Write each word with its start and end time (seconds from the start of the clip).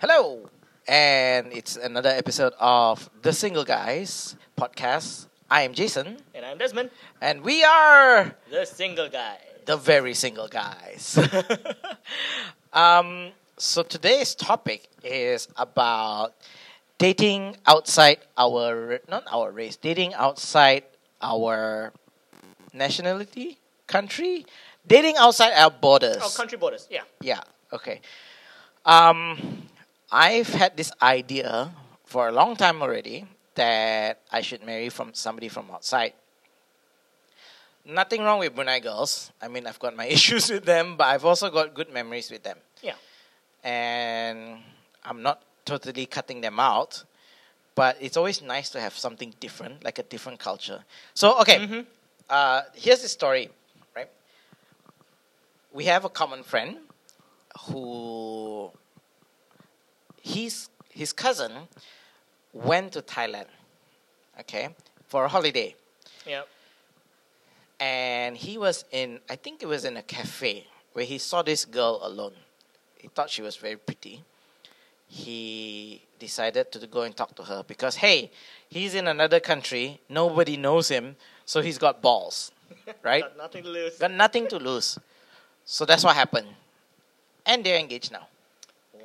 Hello, 0.00 0.48
and 0.88 1.52
it's 1.52 1.76
another 1.76 2.08
episode 2.08 2.54
of 2.58 3.10
The 3.20 3.32
Single 3.34 3.64
Guys 3.64 4.34
podcast. 4.56 5.26
I 5.50 5.62
am 5.62 5.74
Jason, 5.74 6.16
And 6.34 6.46
I'm 6.46 6.56
Desmond, 6.56 6.88
and 7.20 7.42
we 7.42 7.62
are 7.64 8.32
the 8.50 8.64
single 8.64 9.10
guy. 9.10 9.36
the 9.66 9.76
very 9.76 10.14
single 10.14 10.48
guys. 10.48 11.18
um, 12.72 13.32
so 13.58 13.82
today's 13.82 14.34
topic 14.34 14.88
is 15.04 15.48
about 15.56 16.32
dating 16.96 17.56
outside 17.66 18.18
our 18.38 19.00
not 19.06 19.24
our 19.30 19.50
race, 19.52 19.76
dating 19.76 20.14
outside 20.14 20.84
our 21.20 21.92
nationality, 22.72 23.58
country, 23.86 24.46
dating 24.86 25.16
outside 25.18 25.52
our 25.52 25.70
borders. 25.70 26.22
Oh, 26.22 26.32
country 26.34 26.56
borders. 26.56 26.88
Yeah. 26.90 27.02
Yeah. 27.20 27.40
Okay. 27.70 28.00
Um, 28.86 29.68
I've 30.12 30.48
had 30.48 30.76
this 30.76 30.92
idea 31.02 31.70
for 32.04 32.28
a 32.28 32.32
long 32.32 32.56
time 32.56 32.82
already 32.82 33.26
that 33.54 34.20
I 34.32 34.40
should 34.40 34.64
marry 34.64 34.88
from 34.88 35.14
somebody 35.14 35.48
from 35.48 35.70
outside. 35.70 36.12
Nothing 37.84 38.22
wrong 38.22 38.40
with 38.40 38.54
Brunei 38.54 38.80
girls. 38.80 39.30
I 39.40 39.48
mean, 39.48 39.66
I've 39.66 39.78
got 39.78 39.96
my 39.96 40.06
issues 40.16 40.50
with 40.50 40.64
them, 40.64 40.96
but 40.96 41.06
I've 41.06 41.24
also 41.24 41.50
got 41.50 41.74
good 41.74 41.92
memories 41.92 42.30
with 42.30 42.42
them. 42.42 42.58
Yeah. 42.82 42.94
And 43.64 44.58
I'm 45.04 45.22
not 45.22 45.42
totally 45.64 46.06
cutting 46.06 46.40
them 46.40 46.58
out, 46.58 47.04
but 47.74 47.96
it's 48.00 48.16
always 48.16 48.42
nice 48.42 48.68
to 48.70 48.80
have 48.80 48.96
something 48.96 49.32
different, 49.40 49.84
like 49.84 49.98
a 49.98 50.02
different 50.02 50.38
culture. 50.38 50.84
So, 51.14 51.40
okay, 51.40 51.58
Mhm. 51.58 51.86
uh, 52.28 52.62
here's 52.74 53.02
the 53.02 53.08
story, 53.08 53.50
right? 53.94 54.10
We 55.72 55.84
have 55.84 56.04
a 56.04 56.08
common 56.10 56.42
friend 56.42 56.78
who 57.66 58.72
his 60.20 60.68
his 60.90 61.12
cousin 61.12 61.52
went 62.52 62.92
to 62.92 63.02
Thailand, 63.02 63.46
okay, 64.40 64.68
for 65.08 65.24
a 65.24 65.28
holiday, 65.28 65.74
Yeah. 66.26 66.42
and 67.78 68.36
he 68.36 68.58
was 68.58 68.84
in 68.90 69.20
I 69.28 69.36
think 69.36 69.62
it 69.62 69.66
was 69.66 69.84
in 69.84 69.96
a 69.96 70.02
cafe 70.02 70.66
where 70.92 71.04
he 71.04 71.18
saw 71.18 71.42
this 71.42 71.64
girl 71.64 72.00
alone. 72.02 72.34
He 72.98 73.08
thought 73.08 73.30
she 73.30 73.42
was 73.42 73.56
very 73.56 73.76
pretty. 73.76 74.24
He 75.06 76.02
decided 76.18 76.70
to 76.72 76.86
go 76.86 77.02
and 77.02 77.16
talk 77.16 77.34
to 77.36 77.42
her 77.44 77.62
because 77.66 77.96
hey, 77.96 78.30
he's 78.68 78.94
in 78.94 79.08
another 79.08 79.40
country, 79.40 80.00
nobody 80.08 80.56
knows 80.56 80.88
him, 80.88 81.16
so 81.46 81.60
he's 81.62 81.78
got 81.78 82.00
balls, 82.02 82.52
right? 83.02 83.22
Got 83.22 83.36
nothing 83.36 83.62
to 83.64 83.68
lose. 83.70 83.98
Got 83.98 84.12
nothing 84.12 84.46
to 84.48 84.58
lose. 84.58 84.98
So 85.64 85.84
that's 85.84 86.04
what 86.04 86.14
happened. 86.16 86.48
And 87.46 87.64
they're 87.64 87.78
engaged 87.78 88.12
now. 88.12 88.26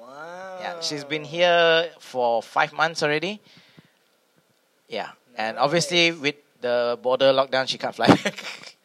Wow. 0.05 0.57
Yeah, 0.61 0.79
she's 0.81 1.03
been 1.03 1.23
here 1.23 1.89
for 1.99 2.41
five 2.41 2.73
months 2.73 3.01
already. 3.03 3.41
Yeah, 4.87 5.11
and 5.35 5.57
obviously 5.57 6.11
with 6.11 6.35
the 6.61 6.97
border 7.01 7.33
lockdown, 7.33 7.67
she 7.67 7.77
can't 7.77 7.95
fly 7.95 8.07
back. 8.23 8.77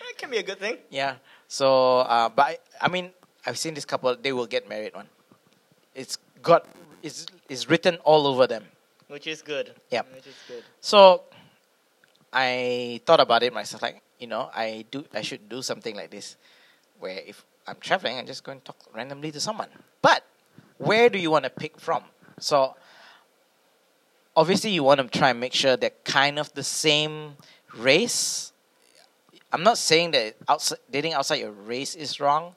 That 0.00 0.18
can 0.18 0.30
be 0.30 0.38
a 0.38 0.42
good 0.42 0.58
thing. 0.58 0.76
yeah, 0.90 1.16
so 1.48 2.00
uh, 2.00 2.28
but 2.28 2.42
I, 2.42 2.58
I 2.80 2.88
mean, 2.88 3.10
I've 3.46 3.58
seen 3.58 3.74
this 3.74 3.84
couple; 3.84 4.14
they 4.16 4.32
will 4.32 4.46
get 4.46 4.68
married. 4.68 4.94
One, 4.94 5.08
it's 5.94 6.18
got 6.42 6.66
it's 7.02 7.26
it's 7.48 7.68
written 7.68 7.96
all 8.04 8.26
over 8.26 8.46
them. 8.46 8.64
Which 9.08 9.26
is 9.26 9.42
good. 9.42 9.74
Yeah. 9.90 10.02
Which 10.14 10.26
is 10.26 10.36
good. 10.48 10.64
So 10.80 11.24
I 12.32 13.00
thought 13.04 13.20
about 13.20 13.42
it 13.42 13.52
myself, 13.52 13.82
like 13.82 14.00
you 14.18 14.26
know, 14.26 14.48
I 14.54 14.84
do 14.90 15.04
I 15.12 15.20
should 15.22 15.48
do 15.48 15.60
something 15.62 15.96
like 15.96 16.10
this, 16.10 16.36
where 16.98 17.20
if 17.26 17.44
I'm 17.66 17.76
traveling, 17.80 18.18
I'm 18.18 18.26
just 18.26 18.44
going 18.44 18.58
to 18.58 18.64
talk 18.64 18.76
randomly 18.94 19.30
to 19.32 19.40
someone. 19.40 19.68
But 20.00 20.24
where 20.78 21.08
do 21.08 21.18
you 21.18 21.30
want 21.30 21.44
to 21.44 21.50
pick 21.50 21.78
from? 21.78 22.02
So 22.38 22.74
obviously, 24.36 24.70
you 24.70 24.82
want 24.82 25.00
to 25.00 25.18
try 25.18 25.30
and 25.30 25.40
make 25.40 25.54
sure 25.54 25.76
they're 25.76 25.90
kind 26.04 26.38
of 26.38 26.52
the 26.54 26.62
same 26.62 27.36
race. 27.76 28.52
I'm 29.52 29.62
not 29.62 29.78
saying 29.78 30.12
that 30.12 30.36
outside, 30.48 30.78
dating 30.90 31.12
outside 31.12 31.36
your 31.36 31.52
race 31.52 31.94
is 31.94 32.18
wrong, 32.20 32.54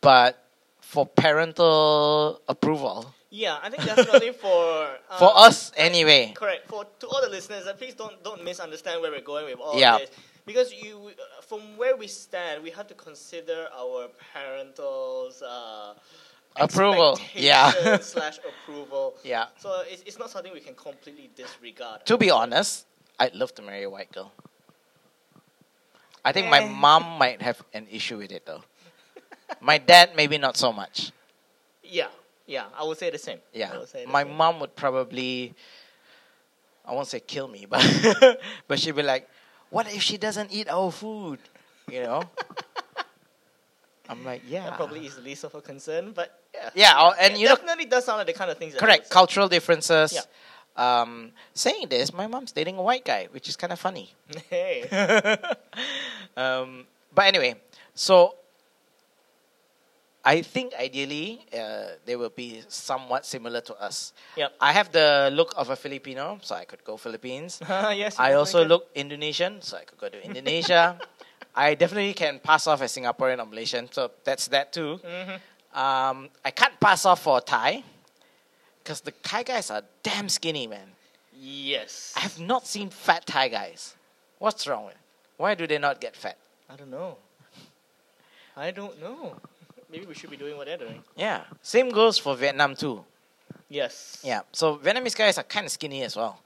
but 0.00 0.42
for 0.80 1.04
parental 1.06 2.40
approval, 2.48 3.12
Yeah, 3.30 3.58
I 3.62 3.68
think 3.68 3.84
definitely 3.84 4.32
for 4.44 4.88
uh, 5.10 5.18
for 5.18 5.36
us 5.36 5.72
anyway. 5.76 6.32
Correct. 6.34 6.68
For 6.68 6.86
to 7.00 7.06
all 7.08 7.20
the 7.20 7.28
listeners, 7.28 7.66
uh, 7.66 7.74
please 7.74 7.94
don't 7.94 8.22
don't 8.24 8.42
misunderstand 8.44 9.02
where 9.02 9.10
we're 9.10 9.20
going 9.20 9.44
with 9.46 9.60
all 9.60 9.78
Yeah. 9.78 9.98
this. 9.98 10.10
Because 10.46 10.72
you, 10.72 11.10
from 11.42 11.76
where 11.76 11.96
we 11.96 12.06
stand, 12.06 12.62
we 12.62 12.70
have 12.70 12.86
to 12.86 12.94
consider 12.94 13.66
our 13.76 14.08
parentals' 14.32 15.42
uh, 15.46 15.94
Approval, 16.58 17.18
yeah. 17.34 17.98
slash 18.00 18.38
approval. 18.38 19.14
Yeah. 19.22 19.46
So 19.58 19.82
it's, 19.86 20.02
it's 20.06 20.18
not 20.18 20.30
something 20.30 20.52
we 20.52 20.60
can 20.60 20.74
completely 20.74 21.28
disregard. 21.36 22.06
To 22.06 22.16
be 22.16 22.30
honest, 22.30 22.86
I'd 23.18 23.34
love 23.34 23.54
to 23.56 23.62
marry 23.62 23.82
a 23.82 23.90
white 23.90 24.10
girl. 24.10 24.32
I 26.24 26.32
think 26.32 26.48
my 26.48 26.64
mom 26.80 27.18
might 27.18 27.42
have 27.42 27.62
an 27.74 27.86
issue 27.90 28.16
with 28.18 28.32
it 28.32 28.46
though. 28.46 28.62
my 29.60 29.78
dad 29.78 30.10
maybe 30.16 30.38
not 30.38 30.56
so 30.56 30.72
much. 30.72 31.12
Yeah, 31.82 32.08
yeah, 32.46 32.64
I 32.76 32.84
would 32.84 32.98
say 32.98 33.10
the 33.10 33.18
same. 33.18 33.38
Yeah. 33.52 33.72
the 33.72 34.06
My 34.06 34.24
same. 34.24 34.36
mom 34.36 34.60
would 34.60 34.74
probably 34.74 35.54
I 36.86 36.94
won't 36.94 37.08
say 37.08 37.20
kill 37.20 37.48
me, 37.48 37.66
but 37.68 37.82
but 38.68 38.78
she'd 38.78 38.94
be 38.96 39.02
like, 39.02 39.28
What 39.70 39.92
if 39.92 40.02
she 40.02 40.16
doesn't 40.16 40.52
eat 40.52 40.68
our 40.68 40.90
food? 40.90 41.40
You 41.90 42.02
know? 42.02 42.22
I'm 44.08 44.24
like, 44.24 44.42
yeah. 44.46 44.64
That 44.64 44.76
probably 44.76 45.06
is 45.06 45.16
the 45.16 45.22
least 45.22 45.44
of 45.44 45.54
a 45.54 45.60
concern, 45.60 46.12
but 46.14 46.40
yeah. 46.54 46.70
Yeah, 46.74 47.10
and 47.20 47.34
it 47.34 47.40
you 47.40 47.46
know 47.46 47.56
definitely 47.56 47.86
does 47.86 48.04
sound 48.04 48.18
like 48.18 48.28
the 48.28 48.32
kind 48.32 48.50
of 48.50 48.58
things. 48.58 48.74
That 48.74 48.80
correct, 48.80 49.10
cultural 49.10 49.48
differences. 49.48 50.12
Yeah. 50.14 50.22
Um, 50.76 51.32
saying 51.54 51.88
this, 51.88 52.12
my 52.12 52.26
mom's 52.26 52.52
dating 52.52 52.76
a 52.76 52.82
white 52.82 53.04
guy, 53.04 53.28
which 53.30 53.48
is 53.48 53.56
kind 53.56 53.72
of 53.72 53.80
funny. 53.80 54.14
Hey, 54.50 54.82
um, 56.36 56.86
but 57.14 57.26
anyway, 57.26 57.54
so 57.94 58.34
I 60.26 60.42
think 60.42 60.74
ideally 60.74 61.46
uh, 61.54 61.94
they 62.04 62.16
will 62.16 62.34
be 62.34 62.60
somewhat 62.66 63.24
similar 63.24 63.60
to 63.60 63.74
us. 63.80 64.12
Yep. 64.36 64.54
I 64.60 64.72
have 64.72 64.90
the 64.90 65.30
look 65.32 65.54
of 65.56 65.70
a 65.70 65.76
Filipino, 65.76 66.40
so 66.42 66.56
I 66.56 66.64
could 66.64 66.82
go 66.82 66.96
Philippines. 66.96 67.60
yes. 67.94 68.18
I 68.18 68.32
also 68.32 68.64
look 68.64 68.88
Indonesian, 68.96 69.62
so 69.62 69.76
I 69.76 69.84
could 69.84 69.98
go 69.98 70.08
to 70.08 70.18
Indonesia. 70.26 70.98
I 71.54 71.74
definitely 71.74 72.12
can 72.12 72.40
pass 72.40 72.66
off 72.66 72.82
as 72.82 72.90
Singaporean 72.92 73.38
or 73.38 73.46
Malaysian, 73.46 73.86
so 73.92 74.10
that's 74.24 74.48
that 74.48 74.72
too. 74.72 74.98
Mhm. 74.98 75.38
Um, 75.72 76.28
I 76.44 76.50
can't 76.50 76.78
pass 76.80 77.06
off 77.06 77.22
for 77.22 77.40
Thai 77.40 77.84
because 78.82 79.00
the 79.02 79.12
Thai 79.22 79.44
guys 79.44 79.70
are 79.70 79.82
damn 80.02 80.28
skinny, 80.28 80.66
man. 80.66 80.90
Yes. 81.38 82.12
I 82.16 82.20
have 82.20 82.40
not 82.40 82.66
seen 82.66 82.90
fat 82.90 83.26
Thai 83.26 83.48
guys. 83.48 83.94
What's 84.38 84.66
wrong 84.66 84.86
with? 84.86 84.98
Why 85.36 85.54
do 85.54 85.66
they 85.68 85.78
not 85.78 86.00
get 86.00 86.16
fat? 86.16 86.36
I 86.68 86.74
don't 86.74 86.90
know. 86.90 87.16
I 88.56 88.70
don't 88.72 88.98
know. 89.00 89.36
Maybe 89.90 90.06
we 90.06 90.14
should 90.14 90.30
be 90.30 90.36
doing 90.36 90.56
what 90.56 90.66
they're 90.66 90.76
doing. 90.78 91.02
Yeah. 91.16 91.42
Same 91.62 91.90
goes 91.90 92.18
for 92.18 92.34
Vietnam 92.36 92.74
too. 92.74 93.04
Yes. 93.68 94.20
Yeah. 94.24 94.40
So 94.52 94.76
Vietnamese 94.76 95.16
guys 95.16 95.38
are 95.38 95.44
kind 95.44 95.66
of 95.66 95.72
skinny 95.72 96.02
as 96.02 96.16
well. 96.16 96.40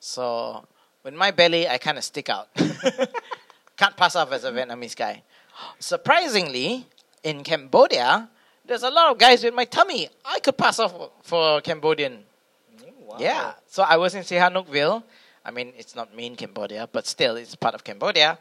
So 0.00 0.64
with 1.02 1.14
my 1.14 1.30
belly, 1.30 1.68
I 1.68 1.78
kind 1.78 1.98
of 1.98 2.04
stick 2.04 2.28
out. 2.28 2.48
Can't 3.76 3.96
pass 3.96 4.16
off 4.16 4.32
as 4.32 4.44
a 4.44 4.52
Vietnamese 4.52 4.96
guy. 4.96 5.22
Surprisingly, 5.78 6.86
in 7.22 7.42
Cambodia, 7.42 8.28
there's 8.64 8.82
a 8.82 8.90
lot 8.90 9.10
of 9.10 9.18
guys 9.18 9.42
with 9.44 9.54
my 9.54 9.64
tummy. 9.64 10.08
I 10.24 10.38
could 10.40 10.56
pass 10.56 10.78
off 10.78 10.94
for 11.22 11.60
Cambodian. 11.60 12.24
Oh, 12.82 12.86
wow. 13.06 13.16
Yeah. 13.18 13.52
So 13.66 13.82
I 13.82 13.96
was 13.96 14.14
in 14.14 14.22
Sihanoukville. 14.22 15.02
I 15.44 15.50
mean, 15.50 15.72
it's 15.76 15.94
not 15.94 16.14
main 16.16 16.36
Cambodia, 16.36 16.88
but 16.90 17.06
still, 17.06 17.36
it's 17.36 17.54
part 17.54 17.74
of 17.74 17.84
Cambodia. 17.84 18.38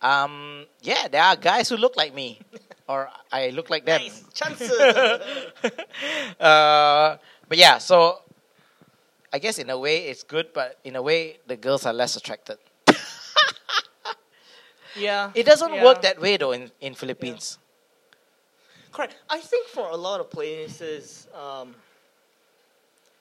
Um, 0.00 0.66
yeah, 0.82 1.08
there 1.08 1.22
are 1.22 1.36
guys 1.36 1.68
who 1.68 1.76
look 1.76 1.96
like 1.96 2.14
me, 2.14 2.40
or 2.88 3.08
I 3.32 3.50
look 3.50 3.70
like 3.70 3.84
them. 3.84 4.00
Nice 4.00 4.24
chances. 4.32 4.70
uh, 6.40 7.16
but 7.48 7.58
yeah, 7.58 7.78
so 7.78 8.22
I 9.32 9.38
guess 9.38 9.58
in 9.58 9.70
a 9.70 9.78
way 9.78 10.08
it's 10.08 10.22
good, 10.22 10.52
but 10.52 10.78
in 10.84 10.96
a 10.96 11.02
way 11.02 11.38
the 11.46 11.56
girls 11.56 11.86
are 11.86 11.92
less 11.92 12.16
attracted. 12.16 12.58
yeah. 14.96 15.30
It 15.34 15.46
doesn't 15.46 15.74
yeah. 15.74 15.84
work 15.84 16.02
that 16.02 16.20
way 16.20 16.36
though 16.36 16.52
in 16.52 16.70
in 16.80 16.94
Philippines. 16.94 17.58
Correct. 18.92 19.16
I 19.28 19.40
think 19.40 19.66
for 19.68 19.90
a 19.90 19.96
lot 19.96 20.20
of 20.20 20.30
places, 20.30 21.28
um, 21.34 21.74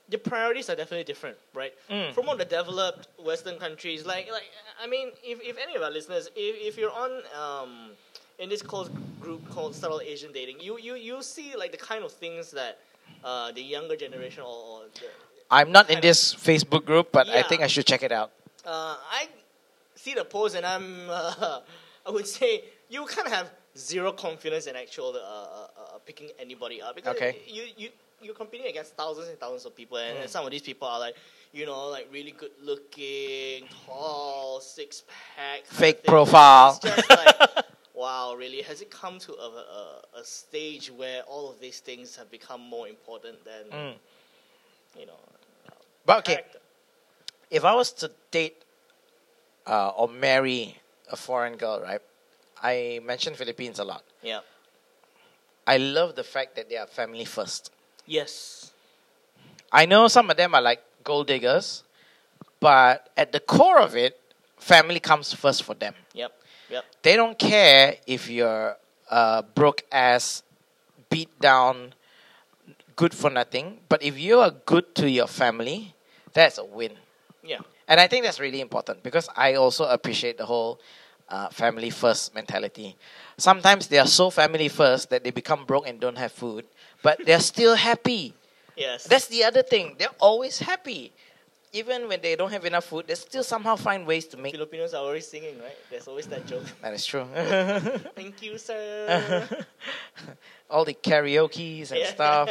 the 0.07 0.17
priorities 0.17 0.69
are 0.69 0.75
definitely 0.75 1.03
different, 1.03 1.37
right? 1.53 1.73
Mm. 1.89 2.13
From 2.13 2.29
all 2.29 2.37
the 2.37 2.45
developed 2.45 3.09
Western 3.19 3.57
countries, 3.59 4.05
like 4.05 4.31
like 4.31 4.49
I 4.81 4.87
mean, 4.87 5.11
if, 5.23 5.41
if 5.41 5.57
any 5.57 5.75
of 5.75 5.81
our 5.81 5.91
listeners, 5.91 6.29
if, 6.35 6.55
if 6.67 6.77
you're 6.77 6.95
on 6.95 7.11
um, 7.35 7.91
in 8.39 8.49
this 8.49 8.61
close 8.61 8.89
group 9.19 9.49
called 9.49 9.75
subtle 9.75 10.01
Asian 10.01 10.31
dating, 10.31 10.59
you 10.59 10.77
you 10.77 10.95
you 10.95 11.21
see 11.23 11.55
like 11.55 11.71
the 11.71 11.77
kind 11.77 12.03
of 12.03 12.11
things 12.11 12.51
that 12.51 12.79
uh, 13.23 13.51
the 13.51 13.61
younger 13.61 13.95
generation 13.95 14.43
or, 14.43 14.47
or 14.47 14.79
the, 14.99 15.07
I'm 15.49 15.71
not 15.71 15.89
in 15.89 16.01
this 16.01 16.33
Facebook 16.33 16.85
group, 16.85 17.11
but 17.11 17.29
I 17.29 17.43
think 17.43 17.61
I 17.61 17.67
should 17.67 17.85
check 17.85 18.03
it 18.03 18.11
out. 18.11 18.31
uh, 18.65 18.97
I 19.11 19.27
see 19.95 20.13
the 20.13 20.25
post 20.25 20.55
and 20.55 20.65
I'm 20.65 21.09
uh, 21.09 21.59
I 22.05 22.09
would 22.11 22.27
say 22.27 22.65
you 22.89 23.05
kind 23.05 23.27
of 23.27 23.33
have 23.33 23.51
zero 23.77 24.11
confidence 24.11 24.67
in 24.67 24.75
actual 24.75 25.15
uh, 25.15 25.19
uh, 25.19 25.95
uh, 25.95 25.97
picking 26.05 26.29
anybody 26.39 26.81
up 26.81 26.95
because 26.95 27.15
Okay. 27.15 27.41
you 27.47 27.63
you 27.77 27.89
you're 28.21 28.33
competing 28.35 28.67
against 28.67 28.95
thousands 28.95 29.27
and 29.27 29.37
thousands 29.39 29.65
of 29.65 29.75
people, 29.75 29.97
and, 29.97 30.17
and 30.17 30.27
Mm. 30.29 30.31
some 30.31 30.45
of 30.45 30.51
these 30.51 30.61
people 30.63 30.87
are 30.87 30.99
like 30.99 31.15
you 31.53 31.65
know 31.65 31.89
like 31.89 32.07
really 32.11 32.31
good 32.31 32.51
looking, 32.61 33.67
tall, 33.85 34.59
six 34.61 35.03
pack, 35.35 35.65
Fake 35.65 36.03
profile. 36.03 36.69
It's 36.71 36.79
just 36.79 37.09
like. 37.09 37.35
Wow, 37.95 38.35
really? 38.35 38.61
Has 38.61 38.81
it 38.81 38.91
come 38.91 39.19
to 39.19 39.33
a, 39.33 39.47
a, 39.47 40.19
a 40.19 40.23
stage 40.23 40.91
where 40.91 41.21
all 41.23 41.49
of 41.49 41.59
these 41.61 41.79
things 41.79 42.15
have 42.17 42.29
become 42.29 42.61
more 42.61 42.87
important 42.87 43.37
than 43.45 43.63
Mm. 43.71 43.93
you 44.99 45.05
know? 45.05 45.19
But 46.05 46.19
okay, 46.19 46.33
character? 46.35 46.59
if 47.49 47.63
I 47.63 47.73
was 47.73 47.91
to 47.93 48.11
date 48.31 48.57
uh, 49.65 49.89
or 49.89 50.07
marry 50.09 50.77
a 51.11 51.15
foreign 51.15 51.55
girl, 51.57 51.79
right? 51.81 52.01
I 52.61 52.99
mentioned 53.03 53.37
Philippines 53.37 53.79
a 53.79 53.83
lot. 53.83 54.03
Yeah. 54.21 54.41
I 55.65 55.77
love 55.77 56.15
the 56.15 56.23
fact 56.23 56.55
that 56.57 56.69
they 56.69 56.77
are 56.77 56.87
family 56.87 57.25
first. 57.25 57.71
Yes. 58.05 58.71
I 59.71 59.85
know 59.85 60.07
some 60.07 60.29
of 60.29 60.37
them 60.37 60.53
are 60.53 60.61
like 60.61 60.81
gold 61.03 61.27
diggers, 61.27 61.83
but 62.59 63.09
at 63.17 63.31
the 63.31 63.39
core 63.39 63.79
of 63.79 63.95
it, 63.95 64.19
family 64.57 64.99
comes 64.99 65.33
first 65.33 65.63
for 65.63 65.73
them. 65.73 65.95
Yep. 66.13 66.31
Yep. 66.69 66.85
They 67.03 67.15
don't 67.15 67.37
care 67.37 67.95
if 68.07 68.29
you're 68.29 68.77
uh, 69.09 69.41
broke 69.53 69.83
ass, 69.91 70.43
beat 71.09 71.39
down, 71.39 71.93
good 72.95 73.13
for 73.13 73.29
nothing. 73.29 73.79
But 73.89 74.03
if 74.03 74.17
you 74.19 74.39
are 74.39 74.51
good 74.51 74.95
to 74.95 75.09
your 75.09 75.27
family, 75.27 75.93
that's 76.33 76.57
a 76.57 76.65
win. 76.65 76.93
Yeah. 77.43 77.59
And 77.87 77.99
I 77.99 78.07
think 78.07 78.25
that's 78.25 78.39
really 78.39 78.61
important 78.61 79.03
because 79.03 79.29
I 79.35 79.55
also 79.55 79.85
appreciate 79.85 80.37
the 80.37 80.45
whole 80.45 80.79
uh, 81.29 81.49
family 81.49 81.89
first 81.89 82.33
mentality. 82.33 82.95
Sometimes 83.37 83.87
they 83.87 83.99
are 83.99 84.07
so 84.07 84.29
family 84.29 84.69
first 84.69 85.09
that 85.09 85.23
they 85.23 85.31
become 85.31 85.65
broke 85.65 85.87
and 85.87 85.99
don't 85.99 86.17
have 86.17 86.31
food, 86.31 86.65
but 87.03 87.23
they're 87.25 87.39
still 87.39 87.75
happy. 87.75 88.33
Yes. 88.75 89.05
That's 89.05 89.27
the 89.27 89.43
other 89.43 89.61
thing. 89.61 89.95
They're 89.97 90.17
always 90.19 90.59
happy. 90.59 91.13
Even 91.73 92.07
when 92.07 92.21
they 92.21 92.35
don't 92.35 92.51
have 92.51 92.63
enough 92.65 92.85
food, 92.85 93.07
they 93.07 93.15
still 93.15 93.43
somehow 93.43 93.75
find 93.75 94.07
ways 94.07 94.25
to 94.27 94.37
make. 94.37 94.53
Filipinos 94.53 94.93
are 94.93 95.03
always 95.03 95.27
singing, 95.27 95.59
right? 95.59 95.77
There's 95.89 96.07
always 96.07 96.27
that 96.27 96.45
joke. 96.47 96.63
That 96.81 96.93
is 96.93 97.05
true. 97.05 97.25
Thank 98.15 98.41
you, 98.41 98.57
sir. 98.57 99.47
All 100.69 100.85
the 100.85 100.93
karaoke's 100.93 101.91
and 101.91 101.99
Yeah. 101.99 102.11
stuff. 102.13 102.49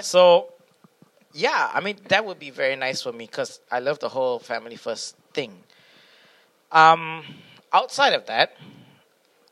So, 0.00 0.48
yeah, 1.32 1.70
I 1.72 1.80
mean 1.80 1.96
that 2.08 2.24
would 2.24 2.38
be 2.38 2.50
very 2.50 2.76
nice 2.76 3.02
for 3.02 3.12
me 3.12 3.26
because 3.26 3.60
I 3.70 3.78
love 3.80 3.98
the 4.00 4.08
whole 4.10 4.38
family 4.38 4.76
first 4.76 5.16
thing. 5.32 5.62
Um, 6.70 7.24
outside 7.72 8.12
of 8.12 8.26
that, 8.26 8.56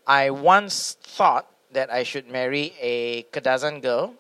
I 0.06 0.30
once 0.30 0.96
thought 1.02 1.46
that 1.72 1.90
I 1.90 2.02
should 2.04 2.28
marry 2.30 2.72
a 2.80 3.24
Kadazan 3.32 3.82
girl, 3.82 4.14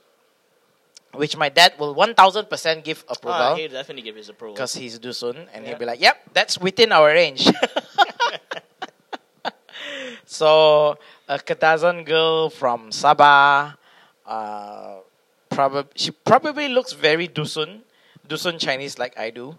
which 1.16 1.36
my 1.36 1.48
dad 1.48 1.74
will 1.78 1.94
one 1.94 2.14
thousand 2.14 2.48
percent 2.48 2.84
give 2.84 3.04
approval 3.08 3.56
he'll 3.56 3.70
definitely 3.70 4.02
give 4.02 4.16
his 4.16 4.28
approval. 4.28 4.54
because 4.54 4.74
he's 4.74 4.98
Dusun, 4.98 5.46
and 5.52 5.66
he'll 5.66 5.78
be 5.78 5.84
like, 5.84 6.00
"Yep, 6.00 6.32
that's 6.32 6.58
within 6.58 6.92
our 6.92 7.08
range." 7.08 7.48
so, 10.24 10.96
a 11.28 11.38
Kadazan 11.38 12.04
girl 12.04 12.50
from 12.50 12.90
Sabah, 12.90 13.74
uh, 14.26 14.96
probably 15.48 15.84
she 15.94 16.10
probably 16.10 16.68
looks 16.68 16.92
very 16.92 17.28
Dusun, 17.28 17.80
Dusun 18.28 18.58
Chinese 18.58 18.98
like 18.98 19.16
I 19.18 19.30
do, 19.30 19.56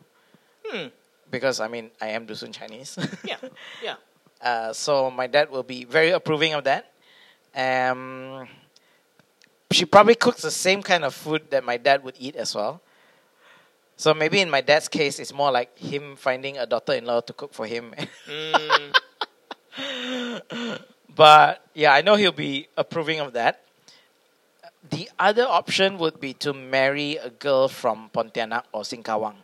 Hmm. 0.68 0.88
because 1.32 1.60
I 1.60 1.68
mean 1.68 1.92
I 2.02 2.10
am 2.10 2.28
Dusun 2.28 2.54
Chinese. 2.54 2.98
Yeah. 3.24 3.38
Yeah. 3.84 3.96
Uh, 4.42 4.72
so 4.74 5.10
my 5.10 5.26
dad 5.28 5.50
will 5.50 5.64
be 5.64 5.84
very 5.86 6.12
approving 6.12 6.54
of 6.54 6.64
that. 6.66 6.92
Um, 7.58 8.48
she 9.72 9.86
probably 9.86 10.16
cooks 10.16 10.42
the 10.42 10.52
same 10.52 10.82
kind 10.82 11.04
of 11.04 11.14
food 11.14 11.50
that 11.52 11.64
my 11.64 11.78
dad 11.78 12.04
would 12.04 12.16
eat 12.20 12.36
as 12.36 12.56
well. 12.56 12.82
So 13.98 14.14
maybe 14.14 14.40
in 14.40 14.50
my 14.50 14.62
dad's 14.62 14.88
case, 14.88 15.20
it's 15.20 15.34
more 15.34 15.52
like 15.52 15.78
him 15.78 16.16
finding 16.16 16.58
a 16.58 16.66
daughter-in-law 16.66 17.22
to 17.22 17.34
cook 17.34 17.54
for 17.54 17.66
him. 17.66 17.94
Mm, 18.30 18.94
but 21.16 21.66
yeah, 21.74 21.94
I 21.94 22.02
know 22.02 22.16
he'll 22.16 22.32
be 22.32 22.68
approving 22.78 23.20
of 23.20 23.34
that. 23.34 23.64
The 24.90 25.10
other 25.20 25.44
option 25.44 25.98
would 25.98 26.20
be 26.20 26.34
to 26.46 26.54
marry 26.54 27.18
a 27.18 27.30
girl 27.30 27.68
from 27.68 28.10
Pontianak 28.14 28.64
or 28.72 28.84
Singkawang 28.84 29.36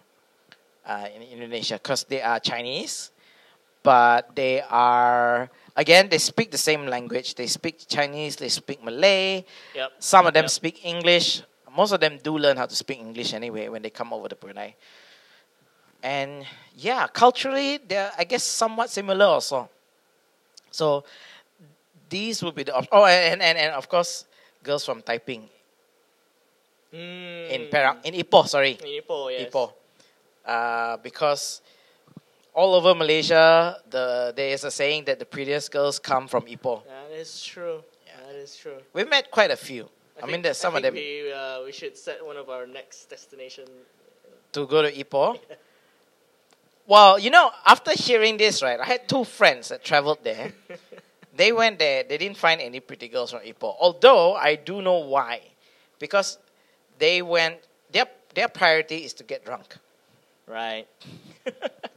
uh, 0.86 1.08
in 1.14 1.24
Indonesia 1.24 1.76
because 1.76 2.06
they 2.06 2.22
are 2.22 2.40
Chinese, 2.40 3.12
but 3.82 4.36
they 4.36 4.62
are 4.62 5.50
again 5.76 6.10
they 6.10 6.18
speak 6.20 6.52
the 6.52 6.58
same 6.58 6.86
language. 6.88 7.36
They 7.36 7.48
speak 7.48 7.88
Chinese, 7.88 8.36
they 8.36 8.50
speak 8.50 8.84
Malay. 8.84 9.46
yep. 9.76 9.92
Some 10.00 10.28
of 10.28 10.34
them 10.34 10.44
Yep. 10.46 10.52
speak 10.52 10.86
English. 10.86 11.42
Most 11.76 11.92
of 11.92 12.00
them 12.00 12.20
do 12.22 12.38
learn 12.38 12.58
how 12.58 12.68
to 12.68 12.76
speak 12.76 13.00
English 13.00 13.34
anyway 13.34 13.68
when 13.68 13.82
they 13.82 13.90
come 13.90 14.14
over 14.14 14.30
to 14.30 14.36
Brunei. 14.36 14.76
And 16.04 16.46
yeah, 16.76 17.08
culturally 17.08 17.78
they're 17.78 18.12
I 18.18 18.24
guess 18.26 18.44
somewhat 18.44 18.90
similar 18.90 19.26
also. 19.26 19.70
So 20.72 21.04
these 22.10 22.44
would 22.44 22.54
be 22.56 22.64
the 22.64 22.74
oh 22.92 23.06
and, 23.06 23.42
and 23.42 23.58
and 23.58 23.74
of 23.74 23.90
course 23.90 24.26
girls 24.64 24.86
from 24.86 25.02
Taiping 25.02 25.50
Mm. 26.94 27.50
in 27.50 27.62
Perak 27.72 28.06
in 28.06 28.14
Ipoh 28.14 28.46
sorry 28.48 28.78
In 28.78 29.02
Ipoh, 29.02 29.32
yes. 29.32 29.50
Ipoh 29.50 29.74
uh, 30.46 30.98
because 30.98 31.62
all 32.54 32.76
over 32.76 32.94
Malaysia 32.96 33.78
the 33.90 34.34
there 34.36 34.50
is 34.50 34.64
a 34.64 34.72
saying 34.72 35.06
that 35.06 35.20
the 35.20 35.26
prettiest 35.26 35.72
girls 35.72 36.00
come 36.00 36.28
from 36.28 36.44
Ipoh. 36.46 36.84
That 36.86 37.12
is 37.12 37.44
true. 37.44 37.84
Yeah. 38.06 38.14
That 38.28 38.36
is 38.36 38.56
true. 38.56 38.78
We've 38.94 39.10
met 39.10 39.32
quite 39.32 39.52
a 39.52 39.56
few. 39.58 39.90
I, 40.22 40.26
mean, 40.26 40.34
think- 40.34 40.44
there's 40.44 40.58
some 40.58 40.74
I 40.76 40.78
of 40.78 40.84
them 40.84 40.94
We, 40.94 41.32
uh, 41.32 41.64
we 41.66 41.72
should 41.72 41.98
set 41.98 42.24
one 42.26 42.38
of 42.38 42.50
our 42.50 42.66
next 42.68 43.10
destination. 43.10 43.66
to 44.54 44.68
go 44.68 44.82
to 44.82 44.92
Ipoh. 44.92 45.40
Well, 46.86 47.18
you 47.18 47.30
know, 47.30 47.50
after 47.66 47.92
hearing 47.92 48.36
this, 48.36 48.62
right, 48.62 48.78
I 48.78 48.84
had 48.84 49.08
two 49.08 49.24
friends 49.24 49.70
that 49.70 49.86
traveled 49.86 50.20
there. 50.22 50.52
they 51.36 51.54
went 51.54 51.80
there, 51.80 52.04
they 52.04 52.18
didn't 52.18 52.36
find 52.38 52.60
any 52.60 52.82
pretty 52.82 53.08
girls 53.08 53.32
from 53.32 53.40
Ipoh. 53.40 53.76
Although 53.80 54.36
I 54.36 54.56
do 54.56 54.82
know 54.82 54.98
why. 55.00 55.42
Because 55.98 56.38
they 57.00 57.22
went 57.22 57.56
their 57.90 58.06
their 58.36 58.50
priority 58.50 58.98
is 59.06 59.14
to 59.14 59.24
get 59.24 59.46
drunk. 59.46 59.78
Right. 60.46 60.86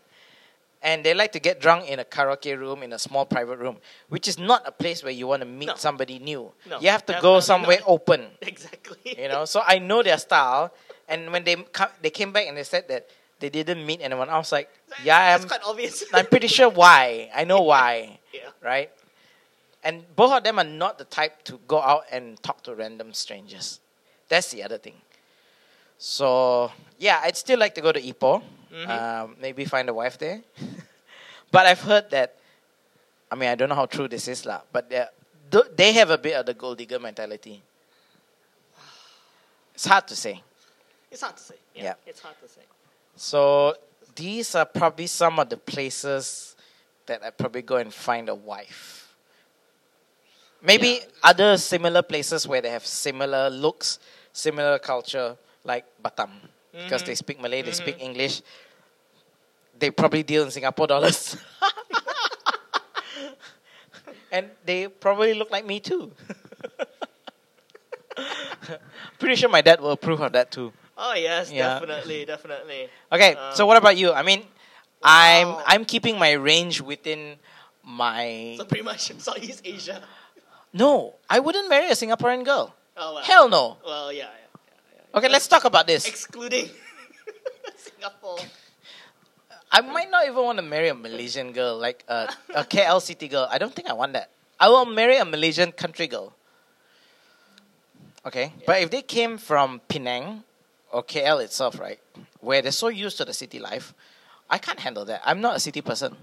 And 0.87 1.03
they 1.03 1.15
like 1.15 1.33
to 1.33 1.41
get 1.41 1.59
drunk 1.61 1.89
in 1.91 1.99
a 1.99 2.05
karaoke 2.05 2.55
room, 2.57 2.85
in 2.87 2.93
a 2.93 2.99
small 2.99 3.27
private 3.27 3.59
room, 3.59 3.77
which 4.09 4.29
is 4.31 4.39
not 4.39 4.63
a 4.67 4.71
place 4.71 5.03
where 5.03 5.13
you 5.21 5.27
want 5.27 5.43
to 5.43 5.49
meet 5.61 5.67
No. 5.67 5.75
somebody 5.75 6.21
new. 6.21 6.53
No, 6.71 6.79
you 6.79 6.91
have 6.95 7.05
to 7.11 7.19
go 7.21 7.41
somewhere 7.41 7.81
not. 7.83 7.89
open. 7.97 8.21
Exactly. 8.41 9.19
You 9.19 9.27
know, 9.29 9.45
so 9.47 9.59
I 9.67 9.81
know 9.81 10.01
their 10.07 10.19
style. 10.19 10.71
And 11.09 11.33
when 11.33 11.43
they 11.43 11.57
co- 11.57 11.91
they 12.03 12.11
came 12.11 12.31
back 12.33 12.47
and 12.47 12.57
they 12.57 12.63
said 12.63 12.87
that 12.87 13.11
they 13.41 13.51
didn't 13.51 13.83
meet 13.85 14.01
anyone, 14.01 14.29
I 14.31 14.39
was 14.39 14.53
like, 14.53 14.71
yeah, 15.03 15.33
That's 15.35 15.43
I'm, 15.43 15.49
quite 15.49 15.65
obvious. 15.67 16.05
I'm 16.15 16.27
pretty 16.27 16.47
sure 16.47 16.71
why. 16.71 17.31
I 17.35 17.43
know 17.43 17.63
why, 17.73 18.21
yeah. 18.33 18.51
right? 18.63 18.91
And 19.83 20.05
both 20.15 20.33
of 20.39 20.43
them 20.47 20.59
are 20.63 20.65
not 20.83 20.99
the 20.99 21.05
type 21.19 21.43
to 21.51 21.59
go 21.67 21.83
out 21.83 22.05
and 22.15 22.41
talk 22.43 22.63
to 22.65 22.75
random 22.75 23.13
strangers. 23.13 23.81
That's 24.29 24.51
the 24.55 24.63
other 24.63 24.79
thing. 24.79 24.95
So 25.99 26.71
yeah, 26.99 27.21
I'd 27.23 27.37
still 27.37 27.59
like 27.59 27.75
to 27.75 27.81
go 27.81 27.93
to 27.93 28.01
Ipoh. 28.01 28.43
Mhm. 28.73 28.89
Um, 28.89 29.37
maybe 29.41 29.65
find 29.65 29.89
a 29.89 29.95
wife 29.95 30.19
there. 30.19 30.43
but 31.51 31.67
I've 31.67 31.81
heard 31.81 32.11
that. 32.11 32.35
I 33.31 33.35
mean, 33.35 33.49
I 33.49 33.55
don't 33.55 33.69
know 33.69 33.75
how 33.75 33.87
true 33.87 34.09
this 34.09 34.29
is, 34.29 34.45
lah. 34.47 34.61
But 34.73 34.91
they 35.77 35.93
have 35.93 36.11
a 36.11 36.19
bit 36.19 36.35
of 36.35 36.47
the 36.47 36.55
gold 36.55 36.79
digger 36.79 36.99
mentality. 36.99 37.63
It's 39.75 39.87
hard 39.87 40.07
to 40.09 40.17
say. 40.17 40.43
It's 41.11 41.23
hard 41.23 41.37
to 41.37 41.43
say. 41.43 41.55
Yeah. 41.75 41.83
Yeah. 41.85 41.95
It's 42.07 42.21
hard 42.21 42.37
to 42.43 42.49
say. 42.49 42.63
So 43.17 43.75
these 44.15 44.55
are 44.55 44.65
probably 44.65 45.07
some 45.07 45.39
of 45.39 45.49
the 45.49 45.57
places 45.57 46.57
that 47.07 47.23
I 47.25 47.31
probably 47.31 47.63
go 47.63 47.77
and 47.77 47.93
find 47.93 48.29
a 48.29 48.35
wife. 48.35 49.15
Maybe 50.63 50.89
Yeah. 51.01 51.05
other 51.23 51.57
similar 51.59 52.03
places 52.03 52.47
where 52.47 52.61
they 52.61 52.71
have 52.71 52.87
similar 52.87 53.51
looks, 53.51 53.99
similar 54.33 54.79
culture, 54.79 55.37
like 55.67 55.85
Batam, 55.99 56.31
because 56.73 57.03
they 57.03 57.13
Mhm. 57.13 57.19
speak 57.27 57.41
Malay, 57.43 57.63
they 57.67 57.75
speak 57.75 57.99
Mhm. 57.99 58.07
English. 58.15 58.41
They 59.77 59.91
probably 59.91 60.23
deal 60.23 60.45
in 60.47 60.51
Singapore 60.55 60.87
dollars, 60.87 61.37
and 64.33 64.51
they 64.65 64.89
probably 64.89 65.35
look 65.35 65.51
like 65.51 65.65
me 65.67 65.81
too. 65.81 66.13
Pretty 69.19 69.37
sure 69.37 69.49
my 69.49 69.61
dad 69.61 69.81
will 69.81 69.93
approve 69.93 70.21
of 70.21 70.33
that 70.33 70.51
too. 70.51 70.73
Oh 70.97 71.13
yes, 71.15 71.51
Yeah. 71.53 71.77
definitely, 71.79 72.25
definitely. 72.25 72.89
Okay, 73.13 73.35
Um, 73.37 73.53
so 73.53 73.67
what 73.67 73.77
about 73.77 73.97
you? 73.99 74.13
I 74.13 74.23
mean, 74.23 74.47
I'm 75.03 75.57
I'm 75.67 75.85
keeping 75.85 76.19
my 76.19 76.33
range 76.33 76.81
within 76.81 77.37
my. 77.85 78.55
So 78.57 78.65
pretty 78.65 78.85
much 78.85 79.13
Southeast 79.21 79.61
Asia. 79.65 80.01
No, 80.73 81.15
I 81.29 81.41
wouldn't 81.41 81.69
marry 81.69 81.89
a 81.89 81.97
Singaporean 81.97 82.45
girl. 82.45 82.73
Oh 82.97 83.15
well. 83.21 83.25
Hell 83.25 83.49
no. 83.49 83.77
Well, 83.85 84.13
yeah, 84.13 84.29
yeah. 84.33 84.46
Yeah. 85.17 85.19
Okay, 85.19 85.33
let's 85.33 85.49
talk 85.49 85.65
about 85.65 85.87
this. 85.87 86.07
Excluding 86.07 86.69
Singapore. 87.77 88.39
I 89.73 89.81
might 89.81 90.11
not 90.11 90.25
even 90.27 90.37
want 90.37 90.59
to 90.59 90.63
marry 90.63 90.89
a 90.89 90.95
Malaysian 90.95 91.53
girl, 91.53 91.77
like 91.79 92.05
uh, 92.09 92.27
a, 92.55 92.61
a 92.61 92.65
KL 92.65 93.01
city 93.01 93.29
girl. 93.29 93.49
I 93.51 93.59
don't 93.59 93.75
think 93.75 93.89
I 93.89 93.93
want 93.93 94.13
that. 94.13 94.31
I 94.59 94.69
will 94.69 94.87
marry 94.87 95.17
a 95.17 95.25
Malaysian 95.25 95.73
country 95.73 96.07
girl. 96.07 96.33
Okay, 98.25 98.53
but 98.67 98.83
if 98.83 98.91
they 98.91 99.03
came 99.03 99.39
from 99.39 99.81
Penang 99.89 100.43
or 100.93 101.03
KL 101.03 101.45
itself, 101.45 101.79
right, 101.79 101.99
where 102.41 102.63
they're 102.63 102.73
so 102.73 102.89
used 102.89 103.19
to 103.19 103.25
the 103.25 103.33
city 103.35 103.59
life, 103.59 103.95
I 104.51 104.59
can't 104.59 104.81
handle 104.81 105.05
that. 105.05 105.21
I'm 105.25 105.41
not 105.41 105.57
a 105.57 105.61
city 105.61 105.81
person. 105.81 106.17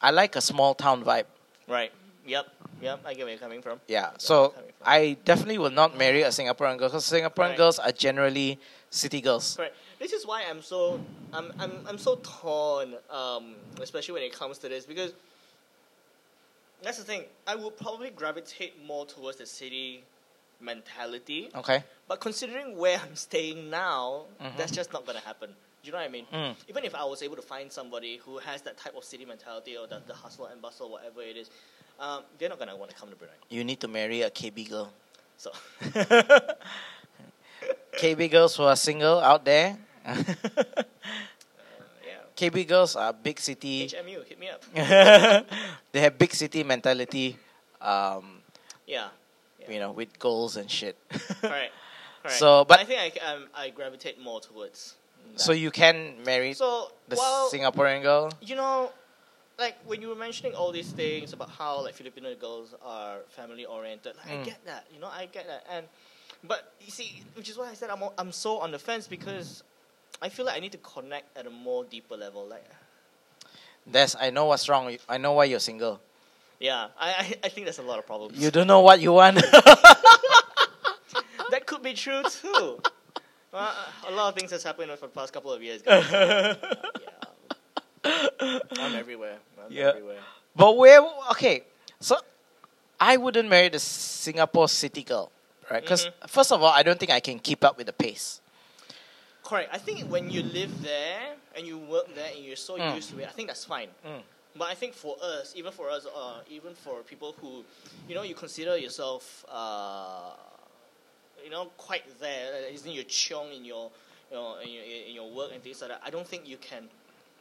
I 0.00 0.10
like 0.10 0.36
a 0.36 0.40
small 0.40 0.74
town 0.74 1.04
vibe. 1.04 1.24
Right. 1.68 1.92
Yep. 2.26 2.46
Yep. 2.80 3.00
I 3.04 3.14
get 3.14 3.22
where 3.24 3.30
you're 3.30 3.38
coming 3.38 3.60
from. 3.62 3.80
Yeah, 3.88 4.10
That's 4.10 4.24
so. 4.24 4.54
I 4.84 5.16
definitely 5.24 5.58
will 5.58 5.70
not 5.70 5.96
marry 5.98 6.22
a 6.22 6.28
Singaporean 6.28 6.78
girl 6.78 6.88
because 6.88 7.04
Singaporean 7.10 7.50
Right. 7.50 7.56
girls 7.56 7.78
are 7.78 7.92
generally 7.92 8.58
city 8.88 9.20
girls. 9.20 9.56
Correct. 9.56 9.76
This 9.98 10.12
is 10.12 10.26
why 10.26 10.44
I'm 10.48 10.62
so 10.62 10.98
I'm 11.32 11.52
I'm 11.58 11.72
I'm 11.86 11.98
so 11.98 12.18
torn, 12.22 12.94
um, 13.10 13.54
especially 13.82 14.14
when 14.14 14.22
it 14.22 14.32
comes 14.32 14.58
to 14.58 14.68
this 14.68 14.86
because 14.86 15.12
that's 16.82 16.96
the 16.98 17.04
thing. 17.04 17.24
I 17.46 17.54
would 17.56 17.76
probably 17.76 18.10
gravitate 18.10 18.82
more 18.86 19.04
towards 19.04 19.36
the 19.38 19.46
city 19.46 20.02
mentality, 20.60 21.50
Okay. 21.54 21.82
but 22.08 22.20
considering 22.20 22.76
where 22.76 22.98
I'm 22.98 23.16
staying 23.16 23.70
now, 23.70 24.24
Mhm. 24.40 24.56
that's 24.56 24.72
just 24.72 24.92
not 24.92 25.06
gonna 25.06 25.20
happen. 25.20 25.50
Do 25.82 25.86
you 25.86 25.92
know 25.92 25.98
what 25.98 26.04
I 26.04 26.08
mean? 26.08 26.26
Mm. 26.32 26.54
Even 26.68 26.84
if 26.84 26.94
I 26.94 27.04
was 27.04 27.22
able 27.22 27.36
to 27.36 27.42
find 27.42 27.72
somebody 27.72 28.18
who 28.18 28.36
has 28.38 28.60
that 28.62 28.76
type 28.76 28.94
of 28.94 29.02
city 29.04 29.24
mentality 29.24 29.76
or 29.78 29.86
the, 29.86 30.02
the 30.06 30.12
hustle 30.14 30.46
and 30.46 30.60
bustle, 30.60 30.90
whatever 30.90 31.22
it 31.22 31.36
is, 31.38 31.48
um, 32.00 32.22
they're 32.38 32.48
not 32.48 32.58
gonna 32.58 32.76
want 32.76 32.90
to 32.90 32.96
come 32.96 33.10
to 33.10 33.16
Brunei. 33.16 33.34
You 33.48 33.62
need 33.64 33.78
to 33.80 33.88
marry 33.88 34.22
a 34.22 34.30
KB 34.30 34.68
girl. 34.68 34.90
So 35.36 35.52
KB 37.92 38.30
girls 38.30 38.56
who 38.56 38.64
are 38.64 38.76
single 38.76 39.20
out 39.20 39.44
there. 39.44 39.76
uh, 40.06 40.14
yeah, 42.04 42.24
KB 42.36 42.66
girls 42.66 42.96
are 42.96 43.12
big 43.12 43.38
city. 43.38 43.86
HMU, 43.88 44.24
hit 44.26 44.38
me 44.38 44.48
up. 44.48 44.62
they 45.92 46.00
have 46.00 46.16
big 46.18 46.32
city 46.34 46.64
mentality. 46.64 47.36
Um, 47.80 48.40
Yeah. 48.86 49.08
Yeah. 49.60 49.70
you 49.70 49.78
know, 49.78 49.92
with 49.92 50.18
goals 50.18 50.56
and 50.56 50.70
shit. 50.70 50.96
Correct. 51.40 51.72
Correct. 52.22 52.38
So, 52.38 52.64
but- 52.64 52.80
I 52.80 52.84
think 52.84 53.18
I, 53.22 53.32
um, 53.32 53.48
I 53.54 53.70
gravitate 53.70 54.20
more 54.20 54.40
towards. 54.40 54.96
That. 55.32 55.40
so 55.40 55.52
you 55.52 55.70
can 55.70 56.16
marry 56.24 56.54
so 56.54 56.90
the 57.08 57.16
well, 57.16 57.50
Singaporean 57.52 58.02
girl. 58.02 58.32
you 58.40 58.56
know, 58.56 58.90
like 59.60 59.76
when 59.84 60.00
you 60.02 60.08
were 60.08 60.16
mentioning 60.16 60.54
all 60.54 60.72
these 60.72 60.90
things 60.90 61.32
about 61.32 61.50
how 61.50 61.82
like 61.84 61.94
Filipino 61.94 62.34
girls 62.34 62.74
are 62.82 63.18
family 63.28 63.64
oriented, 63.66 64.16
like, 64.16 64.26
I 64.26 64.36
Mm. 64.38 64.44
get 64.44 64.64
that. 64.64 64.86
You 64.92 64.98
know, 65.00 65.08
I 65.12 65.26
get 65.26 65.46
that. 65.46 65.64
And 65.70 65.86
but 66.42 66.72
you 66.80 66.90
see, 66.90 67.22
which 67.36 67.48
is 67.50 67.56
why 67.58 67.68
I 67.70 67.74
said 67.74 67.90
I'm 67.90 68.02
I'm 68.18 68.32
so 68.32 68.58
on 68.58 68.70
the 68.72 68.78
fence 68.78 69.06
because 69.06 69.62
I 70.22 70.28
feel 70.30 70.46
like 70.46 70.56
I 70.56 70.60
need 70.60 70.72
to 70.72 70.78
connect 70.78 71.36
at 71.36 71.46
a 71.46 71.50
more 71.50 71.84
deeper 71.84 72.16
level. 72.16 72.46
Like, 72.48 72.64
That's 73.86 74.16
I 74.18 74.30
know 74.30 74.46
what's 74.46 74.68
wrong. 74.68 74.96
I 75.08 75.18
know 75.18 75.32
why 75.32 75.44
you're 75.44 75.60
single. 75.60 76.00
yeah, 76.58 76.88
I 76.98 77.10
I, 77.10 77.34
I 77.44 77.48
think 77.48 77.66
there's 77.66 77.78
a 77.78 77.82
lot 77.82 77.98
of 77.98 78.06
problems. 78.06 78.38
You 78.42 78.50
don't 78.50 78.66
know 78.66 78.80
what 78.80 79.00
you 79.00 79.12
want. 79.12 79.36
that 81.50 81.66
could 81.66 81.82
be 81.82 81.92
true 81.94 82.22
too. 82.24 82.80
Uh, 83.52 83.74
a 84.08 84.12
lot 84.12 84.28
of 84.30 84.34
things 84.38 84.50
has 84.52 84.62
happened 84.62 84.90
for 84.98 85.06
the 85.06 85.12
past 85.12 85.32
couple 85.32 85.52
of 85.52 85.62
years. 85.62 85.82
Guys. 85.82 86.04
yeah. 86.12 86.54
I'm 88.04 88.94
everywhere. 88.94 89.38
I'm 89.64 89.72
Yeah. 89.72 89.88
everywhere. 89.90 90.20
but 90.56 90.76
where? 90.76 91.00
Okay, 91.32 91.64
so 92.00 92.16
I 92.98 93.16
wouldn't 93.16 93.48
marry 93.48 93.68
the 93.68 93.78
Singapore 93.78 94.68
city 94.68 95.02
girl, 95.02 95.30
right? 95.70 95.82
Because 95.82 96.06
Mhm. 96.06 96.28
first 96.28 96.52
of 96.52 96.62
all, 96.62 96.72
I 96.72 96.82
don't 96.82 96.98
think 96.98 97.10
I 97.10 97.20
can 97.20 97.38
keep 97.38 97.64
up 97.64 97.76
with 97.76 97.86
the 97.86 97.92
pace. 97.92 98.40
Correct. 99.42 99.70
I 99.72 99.78
think 99.78 100.08
when 100.10 100.30
you 100.30 100.42
live 100.42 100.82
there 100.82 101.36
and 101.56 101.66
you 101.66 101.78
work 101.78 102.14
there 102.14 102.30
and 102.34 102.44
you're 102.44 102.56
so 102.56 102.76
Mm. 102.76 102.94
used 102.94 103.10
to 103.10 103.18
it, 103.20 103.28
I 103.28 103.32
think 103.32 103.48
that's 103.48 103.64
fine. 103.64 103.90
Mm. 104.04 104.22
But 104.54 104.68
I 104.68 104.74
think 104.74 104.94
for 104.94 105.16
us, 105.22 105.52
even 105.56 105.72
for 105.72 105.88
us, 105.90 106.06
uh, 106.06 106.42
even 106.48 106.74
for 106.74 107.02
people 107.02 107.32
who, 107.40 107.64
you 108.08 108.14
know, 108.14 108.22
you 108.22 108.34
consider 108.34 108.76
yourself, 108.76 109.44
uh, 109.48 110.32
you 111.42 111.50
know, 111.50 111.66
quite 111.76 112.04
there, 112.20 112.66
isn't 112.68 112.90
your 112.92 113.04
chong 113.04 113.52
in 113.52 113.64
your, 113.64 113.90
you 114.30 114.36
know, 114.36 114.56
in 114.58 114.68
your, 114.70 114.84
in 114.84 115.14
your 115.14 115.30
work 115.30 115.52
and 115.52 115.62
things 115.62 115.80
like 115.80 115.90
that. 115.90 116.00
I 116.04 116.10
don't 116.10 116.26
think 116.26 116.46
you 116.46 116.58
can 116.58 116.90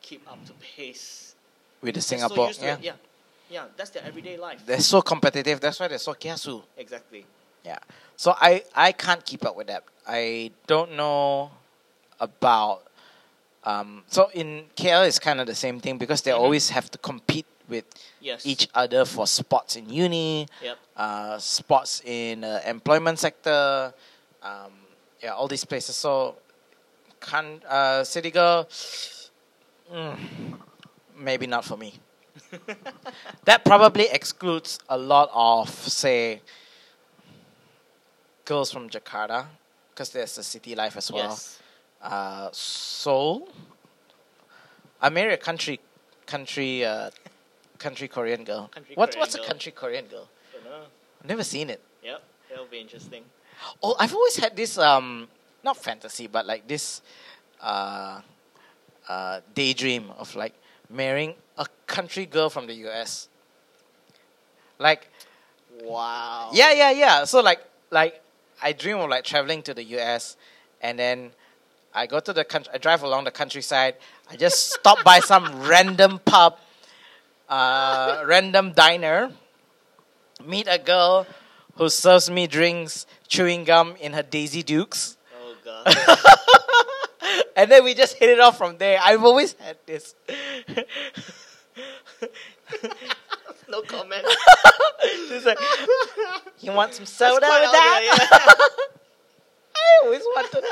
keep 0.01 0.29
up 0.32 0.44
to 0.46 0.53
pace. 0.53 1.36
With 1.82 1.96
the 1.96 2.01
Singapore, 2.01 2.51
so 2.51 2.65
yeah. 2.65 2.74
it. 2.74 2.84
yeah, 2.84 2.94
yeah, 3.50 3.65
that's 3.77 3.89
their 3.91 4.03
everyday 4.03 4.36
life. 4.38 4.65
they're 4.65 4.82
so 4.82 5.01
competitive. 5.01 5.62
That's 5.62 5.79
why 5.79 5.88
they're 5.88 5.98
so 5.98 6.13
kiasu. 6.13 6.62
exactly. 6.77 7.25
Yeah. 7.63 7.77
So 8.18 8.36
I 8.38 8.63
I 8.75 8.91
can't 8.91 9.24
keep 9.25 9.46
up 9.46 9.56
with 9.56 9.68
that. 9.68 9.84
I 10.08 10.51
don't 10.68 10.96
know 10.98 11.51
about 12.20 12.84
um 13.63 14.03
so 14.08 14.29
in 14.34 14.65
KL 14.75 15.08
it's 15.08 15.20
kind 15.20 15.39
of 15.39 15.48
the 15.48 15.56
same 15.56 15.79
thing 15.79 15.98
because 15.98 16.22
they 16.22 16.32
Mhm. 16.32 16.39
always 16.39 16.70
have 16.70 16.89
to 16.91 16.98
compete 16.98 17.46
with 17.70 17.86
Yes. 18.20 18.46
each 18.46 18.68
other 18.74 19.06
for 19.06 19.25
spots 19.27 19.75
in 19.77 19.89
uni, 19.89 20.48
Yep. 20.62 20.77
uh 20.98 21.38
spots 21.39 22.01
in 22.03 22.44
uh, 22.44 22.62
employment 22.65 23.20
sector, 23.20 23.94
um 24.44 24.74
yeah, 25.24 25.34
all 25.34 25.48
these 25.48 25.63
places. 25.65 25.96
So 25.96 26.36
can 27.22 27.62
uh 27.68 28.03
city 28.03 28.32
girl 28.32 28.68
mm, 29.91 30.17
maybe 31.17 31.48
not 31.48 31.65
for 31.65 31.77
me. 31.77 31.93
that 33.46 33.65
probably 33.65 34.08
excludes 34.12 34.79
a 34.89 34.98
lot 34.98 35.29
of 35.34 35.69
say 35.69 36.41
girls 38.46 38.72
from 38.72 38.89
Jakarta 38.89 39.46
because 39.91 40.10
there's 40.12 40.38
a 40.38 40.43
city 40.43 40.75
life 40.75 40.98
as 40.98 41.12
well. 41.12 41.29
Yes. 41.29 41.60
Uh, 42.01 42.50
Seoul. 42.51 43.50
I 45.01 45.10
married 45.10 45.34
a 45.34 45.38
country, 45.38 45.79
country, 46.25 46.86
uh, 46.86 47.10
country 47.77 48.08
Korean 48.08 48.43
girl. 48.43 48.69
Country 48.74 48.96
what's 48.96 49.15
Korean 49.15 49.22
what's 49.22 49.36
girl. 49.36 49.46
a 49.46 49.48
country 49.48 49.72
Korean 49.72 50.05
girl? 50.05 50.27
I've 51.22 51.27
never 51.27 51.43
seen 51.43 51.69
it. 51.69 51.81
Yep. 52.03 52.24
That'll 52.50 52.65
be 52.65 52.79
interesting. 52.79 53.24
Oh, 53.84 53.96
I've 54.00 54.13
always 54.13 54.38
had 54.38 54.55
this 54.55 54.77
um, 54.77 55.27
not 55.63 55.77
fantasy, 55.77 56.27
but 56.27 56.46
like 56.46 56.67
this, 56.67 57.01
uh, 57.62 58.22
uh, 59.10 59.42
daydream 59.54 60.12
of 60.18 60.36
like 60.36 60.54
marrying 60.89 61.34
a 61.58 61.66
country 61.88 62.25
girl 62.25 62.50
from 62.50 62.68
the 62.68 62.74
U.S. 62.75 63.28
Like 64.78 65.10
Wow. 65.84 66.50
Yeah, 66.54 66.74
yeah, 66.74 66.92
yeah. 66.92 67.24
So 67.25 67.42
like, 67.42 67.60
like 67.92 68.22
I 68.62 68.74
dream 68.74 68.98
of 68.98 69.10
like 69.10 69.24
traveling 69.24 69.62
to 69.63 69.74
the 69.74 69.84
U.S. 69.96 70.38
and 70.82 70.98
then 70.98 71.32
I 71.94 72.06
go 72.06 72.20
to 72.20 72.34
the 72.34 72.44
country. 72.44 72.72
I 72.74 72.78
drive 72.78 73.04
along 73.04 73.24
the 73.24 73.32
countryside. 73.32 73.96
I 74.30 74.36
just 74.36 74.74
stop 74.80 75.04
by 75.04 75.20
some 75.20 75.68
random 75.68 76.20
pub, 76.20 76.58
uh, 77.48 78.24
random 78.25 78.74
diner, 78.74 79.32
meet 80.46 80.68
a 80.70 80.78
girl 80.78 81.25
who 81.75 81.89
serves 81.89 82.30
me 82.30 82.46
drinks, 82.48 83.06
chewing 83.28 83.63
gum 83.63 83.96
in 84.01 84.13
her 84.13 84.24
Daisy 84.24 84.63
Dukes, 84.63 85.18
Oh 85.34 85.56
god. 85.63 86.66
and 87.55 87.72
then 87.72 87.84
we 87.84 87.93
just 87.93 88.15
hit 88.15 88.29
it 88.29 88.39
off 88.39 88.58
from 88.58 88.77
there. 88.77 89.00
I've 89.01 89.24
always 89.24 89.53
had 89.60 89.77
this. 89.86 90.15
no 93.67 93.81
comment. 93.84 94.24
It's 95.01 95.46
like, 95.46 95.60
you 96.60 96.72
want 96.72 96.93
some 96.93 97.05
soda 97.05 97.46
with 97.46 97.72
that? 97.72 98.58
I 99.75 100.01
always 100.05 100.22
wanted. 100.24 100.63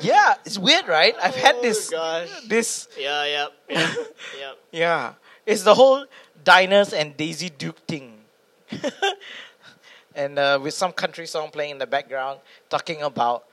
yeah, 0.00 0.34
it's 0.44 0.58
weird, 0.58 0.86
right? 0.88 1.14
I've 1.22 1.34
had 1.34 1.56
Oh, 1.56 1.62
this, 1.62 1.90
gosh. 1.90 2.28
this, 2.46 2.88
Yeah, 2.98 3.24
yep, 3.24 3.52
yep, 3.68 3.90
yep. 4.38 4.58
yeah. 4.72 5.12
It's 5.46 5.62
the 5.62 5.74
whole 5.74 6.04
diners 6.44 6.92
and 6.92 7.16
Daisy 7.16 7.48
Duke 7.50 7.78
thing, 7.88 8.18
and 10.14 10.38
uh, 10.38 10.58
with 10.62 10.74
some 10.74 10.92
country 10.92 11.26
song 11.26 11.50
playing 11.50 11.72
in 11.72 11.78
the 11.78 11.86
background, 11.86 12.40
talking 12.68 13.02
about, 13.02 13.44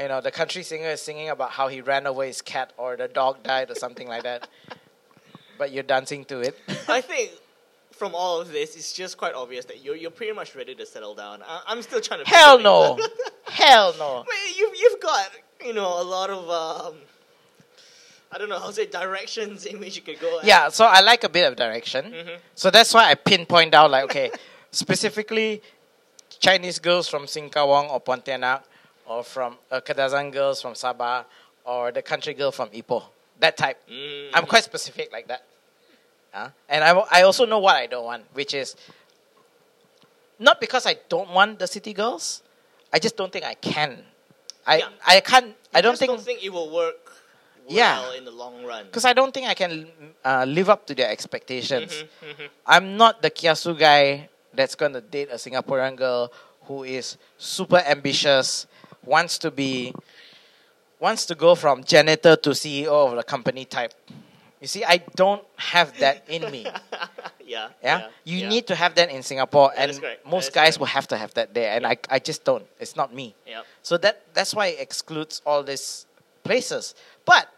you 0.00 0.08
know, 0.08 0.20
the 0.20 0.30
country 0.30 0.62
singer 0.62 0.88
is 0.90 1.00
singing 1.02 1.28
about 1.30 1.50
how 1.52 1.68
he 1.68 1.80
ran 1.80 2.06
over 2.06 2.24
his 2.24 2.42
cat 2.42 2.72
or 2.76 2.96
the 2.96 3.08
dog 3.08 3.42
died 3.42 3.70
or 3.70 3.74
something 3.74 4.08
like 4.08 4.22
that. 4.24 4.48
But 5.58 5.70
you're 5.72 5.82
dancing 5.84 6.24
to 6.26 6.40
it. 6.40 6.58
I 6.88 7.00
think 7.00 7.30
from 7.92 8.12
all 8.14 8.40
of 8.40 8.50
this, 8.50 8.74
it's 8.74 8.92
just 8.92 9.16
quite 9.16 9.34
obvious 9.34 9.64
that 9.66 9.84
you're 9.84 9.94
you're 9.94 10.10
pretty 10.10 10.32
much 10.32 10.56
ready 10.56 10.74
to 10.74 10.84
settle 10.84 11.14
down. 11.14 11.42
I, 11.46 11.62
I'm 11.68 11.80
still 11.82 12.00
trying 12.00 12.24
to. 12.24 12.28
Hell 12.30 12.58
no, 12.58 12.98
hell 13.46 13.94
no. 13.98 14.24
You've 14.56 14.74
you've 14.76 15.00
got 15.00 15.30
you 15.64 15.72
know 15.74 16.00
a 16.00 16.02
lot 16.02 16.28
of 16.28 16.50
um, 16.50 16.94
I 18.32 18.38
don't 18.38 18.48
know 18.48 18.58
how 18.58 18.66
to 18.66 18.72
say 18.72 18.86
directions 18.86 19.64
in 19.64 19.78
which 19.78 19.94
you 19.94 20.02
could 20.02 20.18
go. 20.18 20.40
at. 20.40 20.44
Yeah, 20.44 20.70
so 20.70 20.86
I 20.86 21.02
like 21.02 21.22
a 21.22 21.28
bit 21.28 21.46
of 21.46 21.54
direction. 21.54 22.06
Mhm. 22.12 22.36
So 22.56 22.68
that's 22.72 22.92
why 22.92 23.10
I 23.10 23.14
pinpoint 23.14 23.70
down 23.70 23.92
like 23.92 24.04
okay, 24.06 24.32
specifically 24.72 25.62
Chinese 26.40 26.80
girls 26.80 27.08
from 27.08 27.26
Singkawang 27.26 27.90
or 27.90 28.00
Pontianak, 28.00 28.62
or 29.06 29.22
from 29.22 29.56
uh, 29.70 29.80
Kadazan 29.80 30.32
girls 30.32 30.60
from 30.62 30.74
Sabah, 30.74 31.24
or 31.64 31.92
the 31.92 32.02
country 32.02 32.34
girl 32.34 32.50
from 32.52 32.68
Ipoh. 32.70 33.02
That 33.40 33.56
type. 33.56 33.78
Mm. 33.90 34.30
I'm 34.34 34.46
quite 34.46 34.64
specific 34.64 35.12
like 35.12 35.28
that. 35.28 35.42
Huh? 36.32 36.48
And 36.68 36.82
I, 36.84 36.90
I 37.10 37.22
also 37.22 37.46
know 37.46 37.58
what 37.58 37.76
I 37.76 37.86
don't 37.86 38.04
want, 38.04 38.24
which 38.32 38.54
is 38.54 38.76
not 40.38 40.60
because 40.60 40.86
I 40.86 40.96
don't 41.08 41.30
want 41.30 41.58
the 41.58 41.66
city 41.66 41.92
girls. 41.92 42.42
I 42.92 42.98
just 42.98 43.16
don't 43.16 43.32
think 43.32 43.44
I 43.44 43.54
can. 43.54 43.98
I 44.66 44.78
Yeah. 44.78 44.88
I 45.06 45.20
can't. 45.20 45.54
I 45.74 45.80
don't 45.80 45.98
think 45.98 46.10
don't 46.10 46.20
think 46.22 46.44
it 46.44 46.50
will 46.52 46.70
work. 46.70 46.96
Well 47.66 47.76
Yeah. 47.76 48.12
in 48.18 48.24
the 48.24 48.30
long 48.30 48.62
run. 48.64 48.86
because 48.86 49.04
I 49.04 49.12
don't 49.14 49.32
think 49.32 49.48
I 49.48 49.54
can 49.54 49.88
uh, 50.24 50.44
live 50.46 50.68
up 50.68 50.86
to 50.86 50.94
their 50.94 51.08
expectations. 51.10 51.92
Mhm, 51.92 52.30
mhm. 52.36 52.48
I'm 52.66 52.96
not 52.96 53.22
the 53.22 53.30
kiasu 53.30 53.78
guy 53.78 54.28
that's 54.52 54.74
gonna 54.74 55.00
date 55.00 55.28
a 55.30 55.36
Singaporean 55.36 55.96
girl 55.96 56.30
who 56.68 56.84
is 56.84 57.16
super 57.38 57.78
ambitious, 57.86 58.66
wants 59.06 59.38
to 59.38 59.50
be, 59.50 59.94
wants 61.00 61.26
to 61.26 61.34
go 61.34 61.54
from 61.54 61.84
janitor 61.84 62.36
to 62.36 62.50
CEO 62.50 62.88
of 63.10 63.16
the 63.16 63.22
company 63.22 63.64
type. 63.64 63.92
You 64.60 64.68
see, 64.68 64.84
I 64.84 64.98
don't 65.14 65.44
have 65.56 65.98
that 65.98 66.24
in 66.28 66.50
me. 66.50 66.66
yeah. 67.46 67.68
Yeah, 67.82 68.08
you 68.24 68.38
yeah. 68.38 68.48
need 68.48 68.66
to 68.68 68.74
have 68.74 68.94
that 68.94 69.10
in 69.10 69.22
Singapore, 69.22 69.70
That 69.76 69.82
and 69.82 69.90
is 69.90 69.98
correct. 69.98 70.24
That 70.24 70.30
most 70.30 70.54
guys 70.54 70.64
correct. 70.64 70.80
will 70.80 70.86
have 70.86 71.08
to 71.08 71.16
have 71.18 71.34
that 71.34 71.52
there, 71.52 71.76
and 71.76 71.86
I, 71.86 71.98
I 72.08 72.18
just 72.18 72.44
don't. 72.44 72.64
It's 72.80 72.96
not 72.96 73.14
me. 73.14 73.34
Yep. 73.46 73.66
So 73.82 73.98
that 73.98 74.22
that's 74.32 74.54
why 74.54 74.68
it 74.68 74.80
excludes 74.80 75.42
all 75.44 75.62
these 75.62 76.06
places. 76.44 76.94
But 77.26 77.48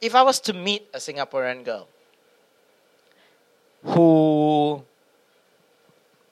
if 0.00 0.14
I 0.14 0.22
was 0.22 0.38
to 0.40 0.52
meet 0.52 0.88
a 0.94 0.98
Singaporean 0.98 1.64
girl 1.64 1.88
who 3.84 4.84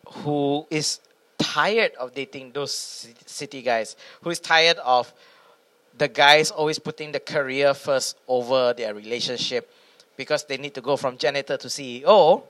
who 0.07 0.66
is 0.71 1.00
tired 1.58 1.92
of 1.98 2.14
dating 2.14 2.52
those 2.52 2.72
city 3.26 3.62
guys, 3.62 3.96
who 4.22 4.30
is 4.30 4.38
tired 4.38 4.78
of 4.78 5.12
the 5.96 6.06
guys 6.06 6.52
always 6.52 6.78
putting 6.78 7.10
the 7.10 7.18
career 7.18 7.74
first 7.74 8.16
over 8.28 8.72
their 8.74 8.94
relationship 8.94 9.68
because 10.16 10.44
they 10.44 10.56
need 10.56 10.74
to 10.74 10.80
go 10.80 10.96
from 10.96 11.18
janitor 11.18 11.56
to 11.56 11.68
CEO, 11.68 12.42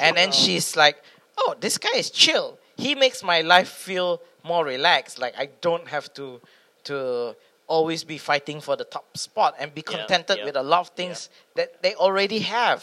and 0.00 0.16
then 0.16 0.32
she's 0.32 0.74
like, 0.74 0.96
"Oh, 1.36 1.54
this 1.60 1.76
guy 1.76 1.96
is 1.96 2.08
chill. 2.10 2.58
He 2.76 2.94
makes 2.94 3.22
my 3.22 3.42
life 3.42 3.68
feel 3.68 4.20
more 4.42 4.64
relaxed. 4.64 5.18
Like 5.18 5.34
I 5.36 5.46
don't 5.60 5.86
have 5.88 6.06
to 6.14 6.40
to 6.84 7.36
always 7.66 8.04
be 8.04 8.18
fighting 8.18 8.60
for 8.60 8.76
the 8.76 8.84
top 8.84 9.06
spot 9.16 9.54
and 9.60 9.74
be 9.74 9.82
contented 9.82 10.38
yeah, 10.38 10.46
with 10.46 10.56
a 10.56 10.62
lot 10.62 10.80
of 10.80 10.88
things 11.00 11.28
that 11.56 11.82
they 11.82 11.94
already 11.94 12.40
have." 12.40 12.80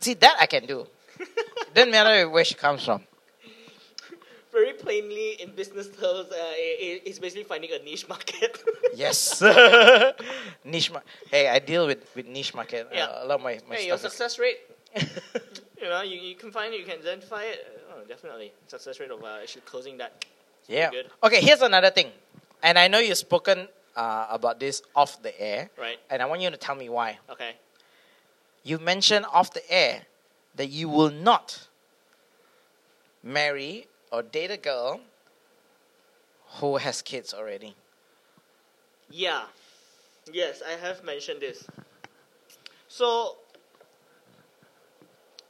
See 0.00 0.14
that 0.14 0.36
I 0.40 0.46
can 0.46 0.64
do. 0.64 0.86
Doesn't 1.74 1.90
matter 1.90 2.28
where 2.28 2.44
she 2.44 2.54
comes 2.54 2.84
from. 2.84 3.02
very 4.52 4.72
plainly 4.72 5.40
in 5.40 5.50
business 5.54 5.86
terms, 5.86 6.26
uh, 6.32 6.34
it, 6.56 7.02
it's 7.06 7.18
basically 7.20 7.44
finding 7.44 7.70
a 7.72 7.78
niche 7.84 8.08
market. 8.08 8.62
Yes, 8.94 9.40
niche. 10.64 10.90
mar- 10.90 11.04
Hey, 11.30 11.46
I 11.48 11.60
deal 11.60 11.86
with 11.86 12.02
with 12.16 12.26
niche 12.26 12.54
market. 12.54 12.88
Yeah. 12.92 13.04
Uh, 13.04 13.24
a 13.24 13.26
lot 13.26 13.36
of 13.38 13.42
my 13.42 13.60
my 13.68 13.76
hey, 13.76 13.86
your 13.86 13.96
stuff. 13.96 14.10
success 14.10 14.38
rate, 14.40 14.58
you 15.80 15.88
know, 15.88 16.02
you, 16.02 16.18
you 16.18 16.34
can 16.34 16.50
find 16.50 16.74
it, 16.74 16.80
you 16.80 16.84
can 16.86 16.98
identify 16.98 17.44
it. 17.44 17.60
Oh, 17.94 18.02
definitely, 18.08 18.52
success 18.66 18.98
rate 18.98 19.12
of 19.12 19.22
uh, 19.22 19.38
actually 19.42 19.62
closing 19.62 19.96
that. 19.98 20.24
Is, 20.66 20.74
yeah. 20.74 20.90
good. 20.90 21.06
Okay, 21.22 21.40
here's 21.40 21.62
another 21.62 21.90
thing, 21.90 22.10
and 22.64 22.76
I 22.76 22.88
know 22.88 22.98
you've 22.98 23.16
spoken 23.16 23.68
uh, 23.94 24.26
about 24.28 24.58
this 24.58 24.82
off 24.96 25.22
the 25.22 25.30
air, 25.40 25.70
Right. 25.78 25.98
and 26.10 26.20
I 26.20 26.26
want 26.26 26.40
you 26.42 26.50
to 26.50 26.56
tell 26.58 26.74
me 26.74 26.88
why. 26.88 27.18
Okay. 27.30 27.54
You 28.64 28.78
mentioned 28.80 29.24
off 29.32 29.54
the 29.54 29.62
air 29.70 30.02
that 30.54 30.68
you 30.68 30.88
will 30.88 31.10
not 31.10 31.68
marry 33.22 33.86
or 34.10 34.22
date 34.22 34.50
a 34.50 34.56
girl 34.56 35.00
who 36.58 36.76
has 36.78 37.02
kids 37.02 37.32
already. 37.32 37.74
Yeah. 39.10 39.42
Yes, 40.32 40.62
I 40.66 40.72
have 40.72 41.04
mentioned 41.04 41.40
this. 41.40 41.66
So, 42.88 43.36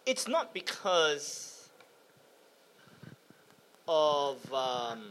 it's 0.07 0.28
not 0.28 0.52
because 0.54 1.69
of. 3.88 4.37
Um, 4.52 5.11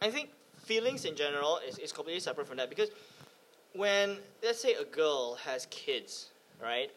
I 0.00 0.10
think 0.10 0.30
feelings 0.64 1.04
in 1.04 1.16
general 1.16 1.58
is, 1.66 1.78
is 1.78 1.92
completely 1.92 2.20
separate 2.20 2.46
from 2.46 2.58
that 2.58 2.68
because 2.68 2.90
when, 3.72 4.18
let's 4.42 4.60
say, 4.60 4.74
a 4.74 4.84
girl 4.84 5.34
has 5.44 5.66
kids, 5.70 6.28
right? 6.62 6.90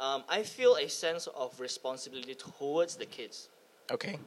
Um, 0.00 0.24
I 0.28 0.42
feel 0.42 0.76
a 0.76 0.88
sense 0.88 1.28
of 1.28 1.60
responsibility 1.60 2.34
towards 2.34 2.96
the 2.96 3.04
kids 3.04 3.48
Okay. 3.90 4.18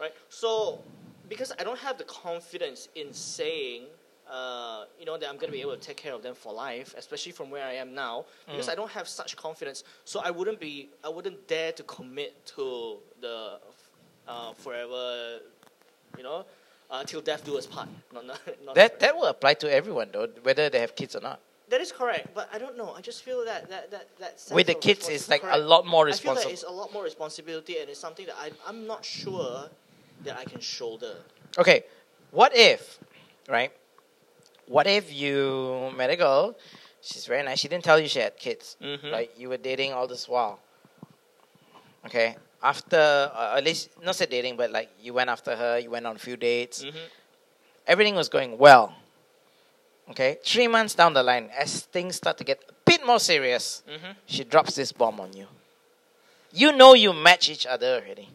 right? 0.00 0.12
So, 0.28 0.80
because 1.28 1.52
I 1.58 1.64
don't 1.64 1.78
have 1.78 1.96
the 1.98 2.04
confidence 2.04 2.88
in 2.96 3.12
saying, 3.12 3.84
uh, 4.30 4.84
you 4.98 5.04
know, 5.04 5.16
that 5.18 5.28
I'm 5.28 5.36
going 5.36 5.48
to 5.48 5.52
be 5.52 5.60
able 5.60 5.76
to 5.76 5.80
take 5.80 5.96
care 5.96 6.14
of 6.14 6.22
them 6.22 6.34
for 6.34 6.52
life, 6.52 6.94
especially 6.96 7.32
from 7.32 7.50
where 7.50 7.64
I 7.64 7.74
am 7.74 7.94
now, 7.94 8.24
because 8.46 8.68
I 8.68 8.74
don't 8.74 8.90
have 8.90 9.06
such 9.06 9.36
confidence, 9.36 9.84
so 10.04 10.20
I 10.24 10.30
wouldn't 10.30 10.58
be, 10.60 10.88
I 11.04 11.08
wouldn't 11.08 11.46
dare 11.46 11.72
to 11.72 11.82
commit 11.84 12.44
to 12.56 12.96
the 13.20 13.58
uh, 14.26 14.52
forever, 14.54 15.38
you 16.16 16.22
know, 16.22 16.44
uh, 16.90 17.04
till 17.04 17.20
death 17.20 17.44
do 17.44 17.58
us 17.58 17.66
part. 17.66 17.88
Not, 18.12 18.26
not, 18.26 18.40
not 18.64 18.74
That 18.74 19.00
that 19.00 19.16
will 19.16 19.26
apply 19.26 19.54
to 19.54 19.72
everyone 19.72 20.08
though, 20.12 20.28
whether 20.42 20.68
they 20.68 20.80
have 20.80 20.94
kids 20.96 21.14
or 21.16 21.20
not. 21.20 21.40
That 21.72 21.80
is 21.80 21.90
correct, 21.90 22.28
but 22.34 22.48
I 22.52 22.58
don't 22.58 22.76
know. 22.76 22.92
I 22.92 23.00
just 23.00 23.22
feel 23.24 23.44
that 23.46 23.68
that 23.70 23.90
that, 23.90 24.06
that 24.20 24.38
sense 24.38 24.54
With 24.54 24.66
the 24.66 24.74
kids, 24.74 25.08
it's 25.08 25.28
like 25.28 25.42
a 25.42 25.56
lot 25.58 25.86
more 25.86 26.04
responsibility. 26.04 26.12
I 26.12 26.12
feel 26.12 26.34
that 26.34 26.52
responsible. 26.52 26.52
it's 26.52 26.64
a 26.64 26.80
lot 26.82 26.92
more 26.92 27.02
responsibility, 27.02 27.74
and 27.80 27.88
it's 27.90 27.98
something 27.98 28.26
that 28.26 28.36
I 28.38 28.50
I'm 28.68 28.86
not 28.86 29.02
sure 29.04 29.70
that 30.24 30.36
I 30.36 30.44
can 30.44 30.60
shoulder. 30.60 31.14
Okay, 31.58 31.84
what 32.30 32.52
if, 32.54 32.98
right? 33.48 33.72
What 34.66 34.86
if 34.86 35.12
you 35.12 35.90
met 35.96 36.10
a 36.10 36.16
girl? 36.16 36.56
She's 37.00 37.26
very 37.26 37.42
nice. 37.42 37.58
She 37.58 37.68
didn't 37.68 37.84
tell 37.84 37.98
you 37.98 38.06
she 38.06 38.20
had 38.20 38.36
kids. 38.36 38.76
Mhm. 38.80 39.10
Right? 39.10 39.30
You 39.36 39.48
were 39.48 39.56
dating 39.70 39.92
all 39.92 40.06
this 40.06 40.28
while. 40.28 40.60
Okay. 42.06 42.36
After, 42.62 43.30
uh, 43.34 43.56
at 43.58 43.64
least 43.64 43.90
not 44.04 44.14
say 44.14 44.26
dating, 44.26 44.56
but 44.56 44.70
like 44.70 44.88
you 45.00 45.12
went 45.14 45.28
after 45.28 45.56
her. 45.56 45.78
You 45.80 45.90
went 45.90 46.06
on 46.06 46.14
a 46.14 46.18
few 46.28 46.36
dates. 46.36 46.84
Mm-hmm. 46.84 47.06
Everything 47.88 48.14
was 48.14 48.28
going 48.28 48.56
well. 48.56 48.94
Okay. 50.12 50.36
Three 50.44 50.68
months 50.68 50.94
down 50.94 51.14
the 51.14 51.22
line, 51.22 51.50
as 51.58 51.80
things 51.82 52.16
start 52.16 52.36
to 52.38 52.44
get 52.44 52.60
a 52.68 52.72
bit 52.84 53.04
more 53.06 53.18
serious, 53.18 53.82
Mm-hmm. 53.88 54.12
she 54.26 54.44
drops 54.44 54.74
this 54.76 54.92
bomb 54.92 55.18
on 55.20 55.32
you. 55.32 55.46
You 56.52 56.72
know 56.72 56.92
you 56.94 57.12
match 57.14 57.48
each 57.48 57.64
other 57.66 57.94
already. 57.96 58.28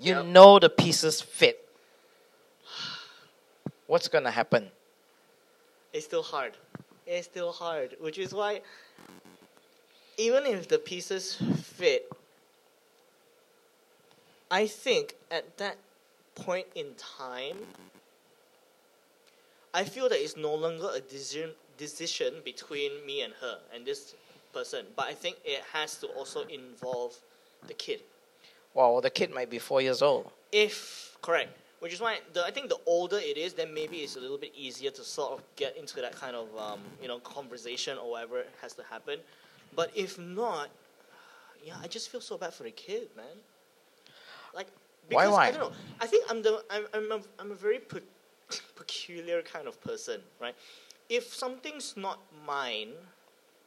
You 0.00 0.14
Yep. 0.16 0.24
know 0.26 0.58
the 0.58 0.70
pieces 0.70 1.20
fit. 1.20 1.56
What's 3.86 4.08
gonna 4.08 4.30
happen? 4.30 4.70
it's 5.92 6.06
still 6.06 6.22
hard. 6.22 6.52
It's 7.06 7.26
still 7.26 7.50
hard, 7.52 7.96
which 8.00 8.16
is 8.18 8.32
why 8.32 8.60
even 10.16 10.46
if 10.46 10.68
the 10.68 10.78
pieces 10.78 11.34
fit, 11.62 12.08
I 14.50 14.66
think 14.68 15.16
at 15.30 15.58
that 15.58 15.76
point 16.34 16.66
in 16.74 16.94
time, 16.96 17.56
I 19.72 19.84
feel 19.84 20.08
that 20.08 20.22
it's 20.22 20.36
no 20.36 20.54
longer 20.54 20.88
a 20.94 21.00
decision 21.00 21.50
decision 21.76 22.34
between 22.44 22.90
me 23.06 23.22
and 23.22 23.32
her 23.40 23.58
and 23.74 23.86
this 23.86 24.14
person, 24.52 24.84
but 24.96 25.06
I 25.06 25.14
think 25.14 25.36
it 25.44 25.62
has 25.72 25.96
to 25.96 26.08
also 26.08 26.42
involve 26.42 27.16
the 27.66 27.74
kid. 27.74 28.00
Well, 28.74 29.00
the 29.00 29.10
kid 29.10 29.32
might 29.34 29.48
be 29.48 29.58
four 29.58 29.80
years 29.80 30.02
old. 30.02 30.30
If 30.52 31.16
correct, 31.22 31.56
which 31.80 31.92
is 31.92 32.00
why 32.00 32.18
the, 32.32 32.44
I 32.44 32.50
think 32.50 32.68
the 32.68 32.78
older 32.86 33.18
it 33.18 33.36
is, 33.38 33.54
then 33.54 33.72
maybe 33.72 33.98
it's 33.98 34.16
a 34.16 34.20
little 34.20 34.38
bit 34.38 34.52
easier 34.56 34.90
to 34.90 35.02
sort 35.02 35.32
of 35.32 35.42
get 35.56 35.76
into 35.76 35.96
that 36.00 36.14
kind 36.14 36.36
of 36.36 36.48
um, 36.58 36.80
you 37.00 37.08
know 37.08 37.18
conversation 37.20 37.96
or 37.98 38.10
whatever 38.10 38.44
has 38.60 38.74
to 38.74 38.82
happen. 38.84 39.18
But 39.74 39.90
if 39.94 40.18
not, 40.18 40.68
yeah, 41.64 41.74
I 41.82 41.86
just 41.86 42.10
feel 42.10 42.20
so 42.20 42.36
bad 42.36 42.52
for 42.52 42.64
the 42.64 42.70
kid, 42.72 43.08
man. 43.16 43.26
Like 44.54 44.66
Why, 45.08 45.24
because, 45.24 45.32
why? 45.32 45.46
I 45.46 45.50
don't 45.52 45.60
know. 45.60 45.72
I 46.00 46.06
think 46.06 46.24
I'm 46.28 46.42
the 46.42 46.62
I'm 46.70 46.84
I'm 46.92 47.12
a, 47.12 47.20
I'm 47.38 47.52
a 47.52 47.54
very 47.54 47.78
pe- 47.78 48.00
peculiar 48.76 49.42
kind 49.42 49.66
of 49.68 49.80
person, 49.80 50.20
right? 50.40 50.54
If 51.08 51.34
something's 51.34 51.96
not 51.96 52.20
mine, 52.46 52.92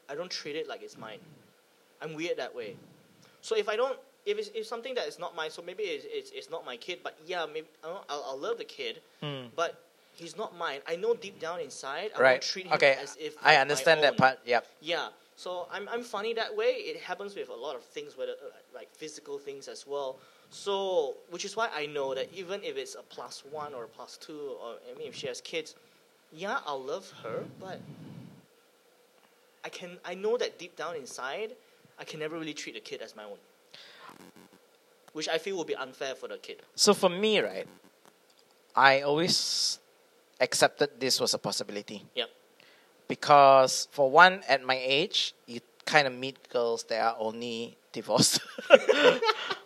I 0.10 0.16
don't 0.16 0.32
treat 0.32 0.56
it 0.56 0.68
like 0.68 0.82
it's 0.82 0.98
mine. 0.98 1.20
I'm 2.02 2.14
weird 2.14 2.38
that 2.38 2.54
way. 2.56 2.76
So 3.42 3.56
if 3.58 3.68
I 3.70 3.76
don't, 3.76 3.98
if 4.26 4.38
it's 4.38 4.50
if 4.56 4.66
something 4.66 4.96
that 4.96 5.08
is 5.08 5.20
not 5.20 5.36
mine, 5.36 5.50
so 5.52 5.62
maybe 5.62 5.84
it's 5.84 6.06
it's, 6.10 6.32
it's 6.32 6.50
not 6.50 6.66
my 6.66 6.78
kid, 6.78 7.00
but 7.04 7.18
yeah, 7.26 7.46
maybe 7.46 7.68
I'll, 7.84 8.06
I'll, 8.10 8.24
I'll 8.30 8.38
love 8.40 8.58
the 8.58 8.66
kid, 8.66 9.02
Hmm. 9.22 9.48
but 9.56 9.82
he's 10.14 10.38
not 10.38 10.58
mine. 10.58 10.80
I 10.88 10.96
know 10.96 11.14
deep 11.14 11.40
down 11.40 11.60
inside, 11.60 12.12
I 12.16 12.22
Right. 12.22 12.32
won't 12.32 12.42
treat 12.44 12.68
him 12.68 12.74
Okay. 12.74 12.96
as 13.02 13.18
if 13.20 13.36
I 13.44 13.58
understand 13.58 14.04
that 14.04 14.18
part. 14.18 14.40
Yep. 14.46 14.66
Yeah. 14.82 15.10
So 15.36 15.68
I'm 15.72 15.90
I'm 15.90 16.04
funny 16.04 16.34
that 16.36 16.56
way. 16.56 16.72
It 16.92 17.02
happens 17.02 17.36
with 17.36 17.50
a 17.50 17.56
lot 17.56 17.76
of 17.76 17.84
things, 17.84 18.16
whether 18.18 18.34
uh, 18.34 18.52
like 18.74 18.90
physical 18.96 19.38
things 19.38 19.68
as 19.68 19.86
well. 19.88 20.20
So 20.54 21.16
which 21.32 21.46
is 21.46 21.56
why 21.56 21.70
I 21.74 21.88
know 21.88 22.14
that 22.14 22.30
even 22.32 22.64
if 22.64 22.78
it's 22.78 22.94
a 22.94 23.02
plus 23.02 23.44
one 23.50 23.74
or 23.74 23.86
a 23.86 23.88
plus 23.88 24.18
two, 24.18 24.52
or 24.62 24.76
I 24.90 24.98
mean 24.98 25.08
if 25.08 25.16
she 25.16 25.26
has 25.26 25.42
kids, 25.42 25.76
yeah, 26.32 26.60
I'll 26.66 26.82
love 26.82 27.12
her, 27.24 27.44
but 27.60 27.82
I 29.66 29.70
can 29.70 29.98
I 30.06 30.14
know 30.14 30.38
that 30.38 30.60
deep 30.60 30.76
down 30.76 30.96
inside, 30.96 31.56
I 31.98 32.04
can 32.04 32.20
never 32.20 32.38
really 32.38 32.54
treat 32.54 32.76
the 32.76 32.82
kid 32.82 33.02
as 33.02 33.16
my 33.16 33.24
own. 33.24 33.38
Which 35.14 35.28
I 35.28 35.40
feel 35.40 35.58
will 35.58 35.66
be 35.66 35.76
unfair 35.76 36.14
for 36.14 36.28
the 36.28 36.38
kid. 36.38 36.62
So 36.76 36.94
for 36.94 37.10
me, 37.10 37.40
right, 37.40 37.68
I 38.76 39.02
always 39.02 39.80
accepted 40.40 41.00
this 41.00 41.20
was 41.20 41.34
a 41.34 41.40
possibility. 41.40 42.06
Yep. 42.14 42.30
Because 43.08 43.88
for 43.92 44.10
one, 44.10 44.42
at 44.48 44.64
my 44.64 44.80
age, 44.80 45.34
you 45.48 45.62
kind 45.86 46.08
of 46.08 46.14
meet 46.14 46.38
girls 46.50 46.84
that 46.86 47.02
are 47.02 47.16
only 47.20 47.76
divorced 47.92 48.40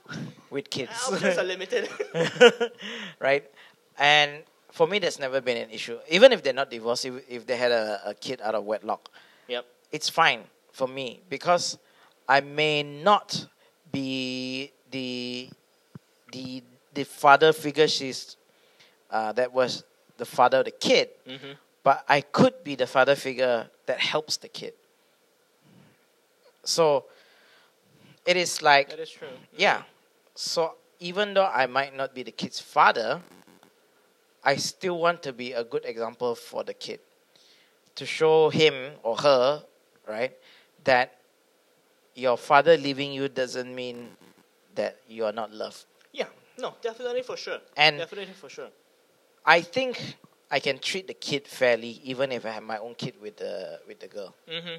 with 0.49 0.69
kids. 0.69 0.91
Options 1.11 1.37
are 1.37 1.43
limited. 1.43 1.89
right? 3.19 3.43
And 3.97 4.43
for 4.71 4.87
me, 4.87 4.99
that's 4.99 5.19
never 5.19 5.41
been 5.41 5.57
an 5.57 5.69
issue. 5.71 5.97
Even 6.09 6.31
if 6.31 6.43
they're 6.43 6.53
not 6.53 6.69
divorced, 6.69 7.05
if, 7.05 7.13
if 7.29 7.45
they 7.45 7.57
had 7.57 7.71
a, 7.71 8.01
a 8.05 8.13
kid 8.13 8.41
out 8.41 8.55
of 8.55 8.63
wedlock, 8.65 9.09
yep. 9.47 9.65
it's 9.91 10.09
fine 10.09 10.41
for 10.71 10.87
me 10.87 11.21
because 11.29 11.77
I 12.29 12.41
may 12.41 12.83
not 12.83 13.47
be 13.91 14.71
the 14.91 15.49
the 16.31 16.63
the 16.93 17.03
father 17.05 17.53
figure 17.53 17.87
she's 17.87 18.35
uh, 19.11 19.31
that 19.33 19.51
was 19.53 19.83
the 20.17 20.25
father 20.25 20.59
of 20.59 20.65
the 20.65 20.71
kid, 20.71 21.09
Mm-hmm. 21.27 21.51
but 21.83 22.03
I 22.09 22.21
could 22.21 22.63
be 22.63 22.75
the 22.75 22.87
father 22.87 23.15
figure 23.15 23.69
that 23.85 23.99
helps 23.99 24.37
the 24.37 24.47
kid. 24.49 24.73
So 26.63 27.05
it 28.25 28.35
is 28.37 28.61
like 28.61 28.89
That 28.89 28.99
is 28.99 29.09
true. 29.09 29.27
yeah. 29.55 29.83
So 30.37 30.75
even 30.99 31.33
though 31.33 31.49
I 31.51 31.65
might 31.65 31.97
not 31.97 32.13
be 32.13 32.21
the 32.21 32.31
kid's 32.31 32.59
father, 32.59 33.19
I 34.43 34.55
still 34.57 34.99
want 34.99 35.23
to 35.23 35.33
be 35.33 35.53
a 35.53 35.63
good 35.63 35.83
example 35.83 36.35
for 36.35 36.63
the 36.63 36.75
kid 36.75 36.99
to 37.95 38.05
show 38.05 38.49
him 38.49 38.91
or 39.01 39.17
her, 39.17 39.63
right, 40.07 40.31
that 40.83 41.17
your 42.13 42.37
father 42.37 42.77
leaving 42.77 43.11
you 43.11 43.27
doesn't 43.29 43.73
mean 43.73 44.09
that 44.75 44.97
you 45.09 45.25
are 45.25 45.31
not 45.31 45.51
loved. 45.51 45.85
Yeah. 46.13 46.27
No, 46.59 46.75
definitely 46.83 47.23
for 47.23 47.35
sure. 47.35 47.57
And 47.75 47.97
definitely 47.97 48.35
for 48.35 48.49
sure. 48.49 48.69
I 49.43 49.61
think 49.61 50.17
I 50.51 50.59
can 50.59 50.77
treat 50.77 51.07
the 51.07 51.15
kid 51.15 51.47
fairly 51.47 51.99
even 52.03 52.31
if 52.31 52.45
I 52.45 52.51
have 52.51 52.63
my 52.63 52.77
own 52.77 52.93
kid 52.93 53.15
with 53.19 53.37
the 53.37 53.79
with 53.87 53.99
the 53.99 54.07
girl. 54.07 54.35
Mm-hmm. 54.47 54.77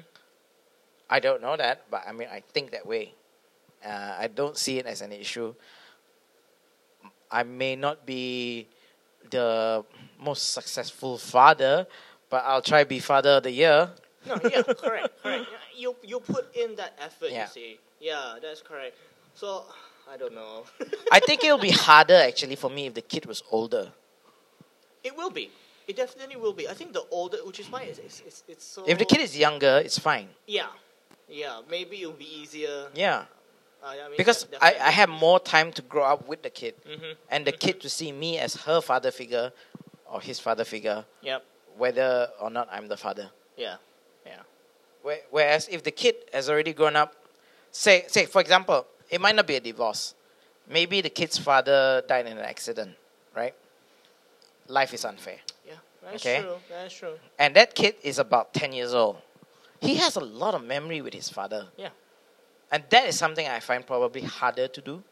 I 1.09 1.19
don't 1.19 1.41
know 1.41 1.57
that, 1.57 1.91
but 1.91 2.03
I 2.07 2.13
mean, 2.13 2.29
I 2.31 2.43
think 2.53 2.71
that 2.71 2.85
way. 2.87 3.13
Uh, 3.85 4.15
I 4.19 4.27
don't 4.27 4.57
see 4.57 4.77
it 4.79 4.85
as 4.85 5.01
an 5.01 5.11
issue. 5.11 5.53
I 7.31 7.43
may 7.43 7.75
not 7.75 8.05
be 8.05 8.67
the 9.29 9.85
most 10.19 10.51
successful 10.53 11.17
father, 11.17 11.87
but 12.29 12.43
I'll 12.45 12.61
try 12.61 12.83
be 12.83 12.99
father 12.99 13.37
of 13.37 13.43
the 13.43 13.51
year. 13.51 13.89
No, 14.25 14.35
yeah, 14.43 14.63
correct, 14.63 15.23
correct. 15.23 15.45
You 15.75 15.95
you 16.03 16.19
put 16.19 16.53
in 16.55 16.75
that 16.75 16.93
effort. 16.99 17.31
Yeah. 17.31 17.43
You 17.43 17.49
see. 17.49 17.79
Yeah, 18.01 18.35
that's 18.41 18.61
correct. 18.61 18.97
So 19.35 19.63
I 20.11 20.17
don't 20.17 20.33
know. 20.33 20.65
I 21.11 21.19
think 21.19 21.43
it'll 21.43 21.57
be 21.57 21.71
harder 21.71 22.15
actually 22.15 22.55
for 22.55 22.69
me 22.69 22.87
if 22.87 22.93
the 22.93 23.01
kid 23.01 23.25
was 23.25 23.43
older. 23.51 23.91
it 25.03 25.15
will 25.15 25.29
be. 25.31 25.49
It 25.87 25.95
definitely 25.95 26.35
will 26.35 26.53
be. 26.53 26.67
I 26.67 26.73
think 26.73 26.93
the 26.93 27.03
older, 27.09 27.37
which 27.45 27.59
is 27.59 27.71
why 27.71 27.83
it's 27.83 27.99
it's, 27.99 28.21
it's, 28.27 28.43
it's 28.47 28.65
so. 28.65 28.83
If 28.85 28.97
the 28.97 29.05
kid 29.05 29.21
is 29.21 29.37
younger, 29.37 29.81
it's 29.83 29.97
fine. 29.97 30.27
Yeah, 30.45 30.67
yeah. 31.27 31.61
Maybe 31.69 32.01
it'll 32.01 32.13
be 32.13 32.41
easier. 32.41 32.87
Yeah, 32.93 33.25
Uh, 33.81 33.87
I 33.87 34.07
mean, 34.09 34.17
because 34.17 34.47
I, 34.61 34.75
I 34.81 34.91
have 34.91 35.09
more 35.09 35.39
time 35.39 35.71
to 35.73 35.81
grow 35.81 36.03
up 36.03 36.27
with 36.27 36.41
the 36.41 36.49
kid, 36.49 36.75
Mhm. 36.85 37.15
and 37.29 37.45
the 37.47 37.51
kid 37.53 37.79
to 37.81 37.89
see 37.89 38.11
me 38.11 38.37
as 38.37 38.55
her 38.67 38.81
father 38.81 39.11
figure, 39.11 39.51
or 40.05 40.19
his 40.21 40.39
father 40.39 40.65
figure, 40.65 41.05
Yep. 41.21 41.43
whether 41.77 42.29
or 42.39 42.49
not 42.49 42.67
I'm 42.71 42.87
the 42.89 42.97
father. 42.97 43.31
Yeah. 43.55 43.77
Yeah. 44.25 44.41
Whereas 45.31 45.67
if 45.69 45.83
the 45.83 45.91
kid 45.91 46.15
has 46.33 46.49
already 46.49 46.73
grown 46.73 46.95
up, 46.95 47.15
say 47.71 48.05
say 48.07 48.25
for 48.25 48.41
example, 48.41 48.85
it 49.09 49.21
might 49.21 49.35
not 49.35 49.47
be 49.47 49.55
a 49.55 49.59
divorce. 49.61 50.13
Maybe 50.67 51.01
the 51.01 51.09
kid's 51.09 51.37
father 51.37 52.03
died 52.07 52.27
in 52.27 52.37
an 52.37 52.43
accident, 52.45 52.95
right? 53.35 53.55
Life 54.67 54.93
is 54.93 55.05
unfair. 55.05 55.39
Yeah. 55.65 55.73
That's 56.03 56.25
Okay. 56.25 56.41
true. 56.41 56.59
That's 56.69 56.93
true. 56.93 57.19
And 57.39 57.55
that 57.55 57.73
kid 57.75 57.95
is 58.03 58.19
about 58.19 58.53
10 58.53 58.73
years 58.73 58.93
old. 58.93 59.17
He 59.81 59.95
has 59.97 60.15
a 60.15 60.19
lot 60.19 60.53
of 60.53 60.63
memory 60.63 61.01
with 61.01 61.13
his 61.13 61.29
father. 61.29 61.69
Yeah. 61.77 61.89
And 62.71 62.83
that 62.89 63.07
is 63.07 63.17
something 63.17 63.47
I 63.47 63.59
find 63.59 63.85
probably 63.85 64.21
harder 64.21 64.67
to 64.67 64.81
do. 64.81 65.03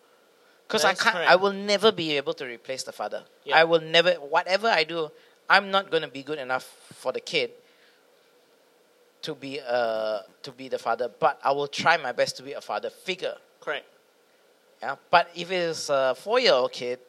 Because 0.67 0.83
I 0.83 0.93
can't 0.93 1.15
correct. 1.15 1.31
I 1.31 1.35
will 1.35 1.53
never 1.53 1.91
be 1.91 2.17
able 2.17 2.33
to 2.33 2.45
replace 2.45 2.83
the 2.83 2.91
father. 2.91 3.23
Yeah. 3.45 3.57
I 3.57 3.63
will 3.63 3.79
never 3.79 4.13
whatever 4.13 4.67
I 4.67 4.83
do, 4.83 5.09
I'm 5.49 5.71
not 5.71 5.89
gonna 5.89 6.09
be 6.09 6.23
good 6.23 6.39
enough 6.39 6.63
for 6.93 7.11
the 7.13 7.21
kid 7.21 7.51
to 9.21 9.33
be 9.33 9.59
uh 9.65 10.19
to 10.43 10.51
be 10.51 10.67
the 10.67 10.77
father, 10.77 11.09
but 11.19 11.39
I 11.43 11.51
will 11.51 11.67
try 11.67 11.97
my 11.97 12.11
best 12.11 12.37
to 12.37 12.43
be 12.43 12.53
a 12.53 12.61
father 12.61 12.89
figure. 12.89 13.35
Correct. 13.61 13.85
Yeah. 14.81 14.95
But 15.09 15.29
if 15.35 15.51
it's 15.51 15.89
a 15.89 16.15
four 16.15 16.39
year 16.39 16.53
old 16.53 16.73
kid, 16.73 16.99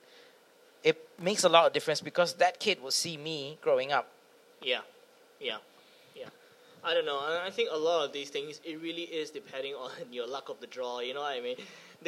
it 0.85 0.97
makes 1.21 1.45
a 1.45 1.49
lot 1.49 1.67
of 1.67 1.73
difference 1.73 2.01
because 2.01 2.35
that 2.35 2.61
kid 2.61 2.81
will 2.81 2.93
see 2.93 3.17
me 3.17 3.59
growing 3.61 3.93
up. 3.93 4.09
Yeah, 4.63 4.81
yeah. 5.41 5.59
I 6.89 6.95
don't 6.95 7.09
know. 7.11 7.19
I 7.19 7.47
I 7.49 7.51
think 7.57 7.69
a 7.73 7.77
lot 7.89 8.01
of 8.07 8.11
these 8.19 8.31
things 8.37 8.61
it 8.71 8.77
really 8.87 9.07
is 9.21 9.27
depending 9.41 9.75
on 9.85 9.91
your 10.19 10.27
luck 10.37 10.47
of 10.53 10.57
the 10.65 10.67
draw. 10.77 10.95
You 11.01 11.15
know 11.15 11.25
what 11.29 11.37
I 11.41 11.43
mean? 11.49 11.57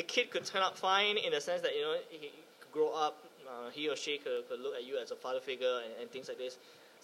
The 0.00 0.02
kid 0.14 0.30
could 0.32 0.44
turn 0.50 0.62
out 0.66 0.74
fine 0.88 1.16
in 1.26 1.30
the 1.36 1.40
sense 1.48 1.60
that 1.66 1.72
you 1.76 1.82
know 1.86 1.96
he 2.10 2.18
could 2.60 2.72
grow 2.72 2.90
up, 3.06 3.14
uh, 3.50 3.68
he 3.76 3.82
or 3.92 3.96
she 4.04 4.14
could, 4.24 4.40
could 4.48 4.60
look 4.64 4.74
at 4.80 4.84
you 4.88 4.94
as 5.04 5.10
a 5.10 5.16
father 5.24 5.40
figure 5.50 5.76
and, 5.84 5.92
and 6.00 6.06
things 6.14 6.28
like 6.28 6.38
this. 6.38 6.54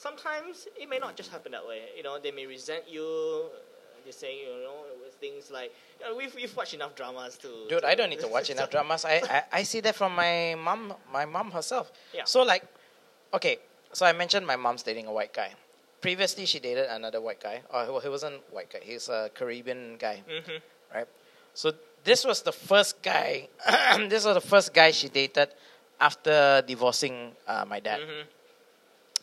Sometimes 0.06 0.68
it 0.82 0.88
may 0.92 0.98
not 1.06 1.12
just 1.20 1.30
happen 1.34 1.50
that 1.52 1.66
way. 1.66 1.80
You 1.96 2.02
know, 2.06 2.14
they 2.24 2.30
may 2.38 2.46
resent 2.46 2.84
you. 2.96 3.04
uh, 3.04 3.58
They 4.06 4.12
say 4.12 4.32
you 4.44 4.52
know 4.66 4.78
with 5.02 5.14
things 5.24 5.50
like 5.58 5.70
you 5.98 6.04
know, 6.06 6.12
we've 6.20 6.34
we've 6.38 6.54
watched 6.58 6.74
enough 6.78 6.94
dramas 6.98 7.36
to. 7.42 7.48
Dude, 7.68 7.84
I 7.84 7.94
don't 7.98 8.10
need 8.12 8.20
to 8.26 8.30
watch 8.36 8.48
enough 8.54 8.70
dramas. 8.74 9.04
I, 9.04 9.16
I, 9.36 9.38
I 9.60 9.62
see 9.70 9.80
that 9.86 9.94
from 10.00 10.12
my 10.14 10.54
mom, 10.66 10.94
my 11.12 11.24
mom 11.34 11.50
herself. 11.58 11.86
Yeah. 12.14 12.24
So 12.32 12.38
like, 12.52 12.64
okay, 13.38 13.54
so 13.92 14.02
I 14.06 14.12
mentioned 14.22 14.44
my 14.46 14.56
mom's 14.64 14.82
dating 14.88 15.06
a 15.06 15.12
white 15.18 15.32
guy. 15.40 15.50
Previously, 16.00 16.46
she 16.46 16.58
dated 16.60 16.86
another 16.90 17.20
white 17.20 17.40
guy. 17.40 17.62
Oh, 17.70 17.98
he 18.00 18.08
wasn't 18.08 18.42
white 18.52 18.70
guy. 18.70 18.80
He's 18.82 19.08
a 19.08 19.30
Caribbean 19.34 19.96
guy, 19.98 20.22
hmm 20.28 20.58
right? 20.94 21.08
So 21.54 21.72
this 22.04 22.24
was 22.24 22.42
the 22.42 22.52
first 22.52 23.02
guy. 23.02 23.48
this 24.08 24.24
was 24.24 24.34
the 24.34 24.40
first 24.40 24.72
guy 24.72 24.90
she 24.90 25.08
dated 25.08 25.48
after 26.00 26.62
divorcing 26.66 27.32
uh, 27.48 27.64
my 27.66 27.80
dad. 27.80 28.00
hmm 28.00 28.22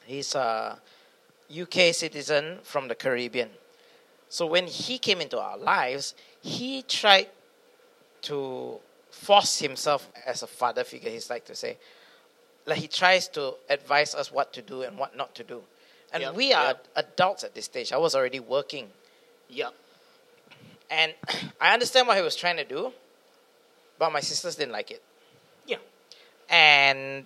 He's 0.05 0.35
a 0.35 0.79
UK 1.49 1.93
citizen 1.93 2.59
from 2.63 2.87
the 2.89 2.95
Caribbean. 2.95 3.49
So 4.27 4.45
when 4.45 4.67
he 4.67 4.97
came 4.97 5.21
into 5.21 5.39
our 5.39 5.57
lives, 5.57 6.15
he 6.41 6.81
tried 6.81 7.29
to 8.23 8.79
force 9.11 9.59
himself 9.59 10.09
as 10.25 10.43
a 10.43 10.47
father 10.47 10.83
figure, 10.83 11.09
he's 11.09 11.29
like 11.29 11.45
to 11.45 11.55
say. 11.55 11.77
Like 12.65 12.79
he 12.79 12.87
tries 12.87 13.27
to 13.29 13.53
advise 13.69 14.15
us 14.15 14.31
what 14.31 14.51
to 14.53 14.61
do 14.61 14.81
and 14.81 14.97
what 14.97 15.15
not 15.15 15.35
to 15.35 15.43
do. 15.43 15.61
And 16.13 16.21
Yep, 16.21 16.35
we 16.35 16.53
are 16.53 16.67
yep. 16.67 16.87
adults 16.95 17.43
at 17.43 17.55
this 17.55 17.65
stage. 17.65 17.91
I 17.91 17.97
was 17.97 18.13
already 18.13 18.39
working. 18.39 18.87
Yeah. 19.49 19.69
And 20.91 21.13
I 21.61 21.73
understand 21.73 22.07
what 22.07 22.15
he 22.15 22.23
was 22.23 22.35
trying 22.35 22.57
to 22.57 22.63
do, 22.63 22.93
but 23.97 24.13
my 24.13 24.19
sisters 24.19 24.55
didn't 24.55 24.71
like 24.71 24.91
it. 24.91 25.01
Yeah. 25.65 25.77
And 26.49 27.25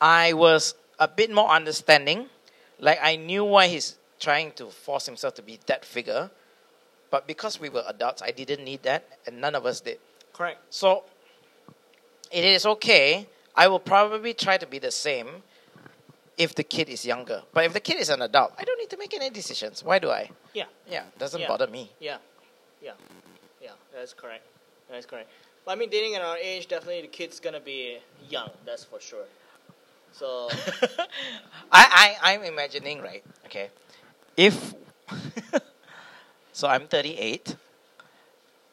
I 0.00 0.32
was 0.32 0.74
a 0.98 1.06
bit 1.06 1.30
more 1.32 1.48
understanding. 1.48 2.28
Like 2.80 2.98
I 3.00 3.14
knew 3.14 3.44
why 3.44 3.68
he's 3.68 3.96
trying 4.18 4.52
to 4.52 4.66
force 4.66 5.06
himself 5.06 5.34
to 5.36 5.42
be 5.42 5.60
that 5.66 5.84
figure. 5.84 6.30
But 7.10 7.28
because 7.28 7.60
we 7.60 7.68
were 7.68 7.84
adults, 7.86 8.22
I 8.22 8.32
didn't 8.32 8.64
need 8.64 8.82
that, 8.82 9.04
and 9.24 9.40
none 9.40 9.54
of 9.54 9.66
us 9.66 9.80
did. 9.80 9.98
Correct. 10.32 10.58
So 10.70 11.04
it 12.32 12.44
is 12.44 12.66
okay. 12.66 13.28
I 13.54 13.68
will 13.68 13.78
probably 13.78 14.34
try 14.34 14.58
to 14.58 14.66
be 14.66 14.80
the 14.80 14.90
same 14.90 15.28
if 16.36 16.54
the 16.54 16.64
kid 16.64 16.88
is 16.88 17.04
younger. 17.04 17.42
But 17.52 17.64
if 17.64 17.72
the 17.72 17.80
kid 17.80 17.98
is 18.00 18.08
an 18.10 18.22
adult, 18.22 18.52
I 18.58 18.64
don't 18.64 18.78
need 18.78 18.90
to 18.90 18.96
make 18.96 19.14
any 19.14 19.30
decisions. 19.30 19.82
Why 19.84 19.98
do 19.98 20.10
I? 20.10 20.30
Yeah. 20.52 20.64
Yeah, 20.90 21.04
doesn't 21.18 21.40
Yeah. 21.40 21.48
bother 21.48 21.66
me. 21.66 21.90
Yeah, 22.00 22.18
yeah, 22.82 22.92
yeah. 23.62 23.70
That's 23.94 24.12
correct. 24.12 24.44
That's 24.90 25.06
correct. 25.06 25.28
But 25.64 25.72
I 25.72 25.74
mean, 25.76 25.90
dating 25.90 26.14
at 26.14 26.22
our 26.22 26.36
age, 26.36 26.68
definitely 26.68 27.02
the 27.02 27.08
kid's 27.08 27.40
gonna 27.40 27.60
be 27.60 27.98
young. 28.28 28.50
That's 28.66 28.84
for 28.84 29.00
sure. 29.00 29.24
So 30.12 30.48
I, 31.72 32.16
I 32.22 32.34
I'm 32.34 32.42
imagining 32.42 33.00
right. 33.00 33.24
Okay, 33.46 33.70
if 34.36 34.74
so, 36.52 36.68
I'm 36.68 36.86
38. 36.86 37.56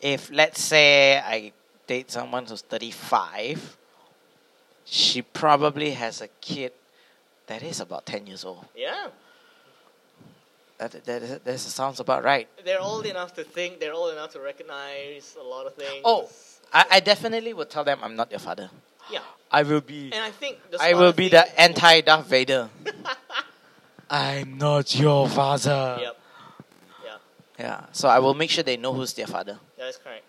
If 0.02 0.32
let's 0.32 0.62
say 0.62 1.18
I 1.20 1.52
date 1.88 2.10
someone 2.12 2.46
who's 2.46 2.62
35, 2.62 3.78
she 4.86 5.22
probably 5.22 5.92
has 5.92 6.22
a 6.22 6.28
kid 6.42 6.72
that 7.52 7.62
is 7.64 7.80
about 7.82 8.06
10 8.06 8.28
years 8.28 8.44
old. 8.46 8.64
yeah, 8.76 9.08
That 10.78 10.92
that, 11.06 11.44
that 11.46 11.60
sounds 11.60 12.00
about 12.00 12.24
right. 12.24 12.48
they're 12.66 12.80
old 12.92 13.06
enough 13.06 13.32
to 13.36 13.44
think. 13.44 13.80
They're 13.82 13.94
old 14.02 14.12
enough 14.16 14.32
to 14.36 14.40
recognize 14.40 15.36
a 15.40 15.44
lot 15.44 15.68
of 15.68 15.74
things. 15.76 16.02
Oh, 16.06 16.30
I, 16.74 16.86
I 16.98 17.00
definitely 17.02 17.54
will 17.54 17.66
tell 17.76 17.84
them 17.84 18.00
I'm 18.06 18.16
not 18.16 18.32
your 18.32 18.40
father. 18.40 18.70
yeah. 19.12 19.20
I 19.52 19.64
will 19.64 19.82
be. 19.82 20.02
And 20.16 20.24
I 20.24 20.32
think 20.32 20.54
the 20.72 20.78
I 20.82 20.94
will 20.94 21.12
be 21.14 21.28
the 21.28 21.44
anti 21.60 22.02
Darth 22.02 22.28
Vader. 22.28 22.70
I'm 24.10 24.58
not 24.58 24.96
your 24.96 25.28
father. 25.28 25.98
Yep. 26.02 26.16
Yeah, 27.06 27.18
Yeah. 27.60 27.80
So 27.92 28.08
I 28.08 28.20
will 28.20 28.34
make 28.34 28.50
sure 28.50 28.64
they 28.64 28.78
know 28.78 28.94
who's 28.94 29.14
their 29.14 29.28
father. 29.28 29.60
that 29.78 29.88
is 29.90 29.98
correct. 29.98 30.24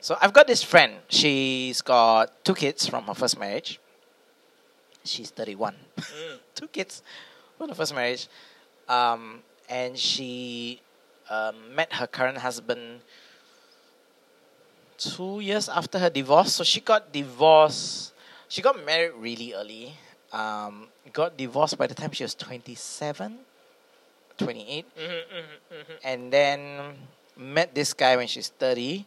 So 0.00 0.16
I've 0.22 0.32
got 0.32 0.46
this 0.46 0.62
friend. 0.62 0.92
She's 1.08 1.82
got 1.82 2.42
two 2.44 2.54
kids 2.54 2.88
from 2.88 3.04
her 3.04 3.14
first 3.14 3.38
marriage. 3.38 3.80
She's 5.06 5.30
31. 5.30 5.74
Mm. 5.96 6.38
two 6.54 6.68
kids 6.68 7.02
from 7.58 7.68
the 7.68 7.74
first 7.74 7.94
marriage. 7.94 8.28
Um, 8.88 9.42
and 9.68 9.98
she 9.98 10.80
um, 11.30 11.74
met 11.74 11.92
her 11.94 12.06
current 12.06 12.38
husband 12.38 13.00
two 14.98 15.40
years 15.40 15.68
after 15.68 15.98
her 15.98 16.10
divorce. 16.10 16.54
So 16.54 16.64
she 16.64 16.80
got 16.80 17.12
divorced. 17.12 18.12
She 18.48 18.62
got 18.62 18.84
married 18.84 19.12
really 19.18 19.54
early. 19.54 19.94
Um, 20.32 20.88
got 21.12 21.36
divorced 21.36 21.78
by 21.78 21.86
the 21.86 21.94
time 21.94 22.12
she 22.12 22.24
was 22.24 22.34
27, 22.34 23.38
28 24.38 24.84
Mm-hmm, 24.84 25.02
mm-hmm, 25.02 25.74
mm-hmm. 25.74 25.92
and 26.04 26.32
then 26.32 26.94
met 27.36 27.74
this 27.74 27.94
guy 27.94 28.16
when 28.16 28.26
she's 28.26 28.48
30 28.48 29.06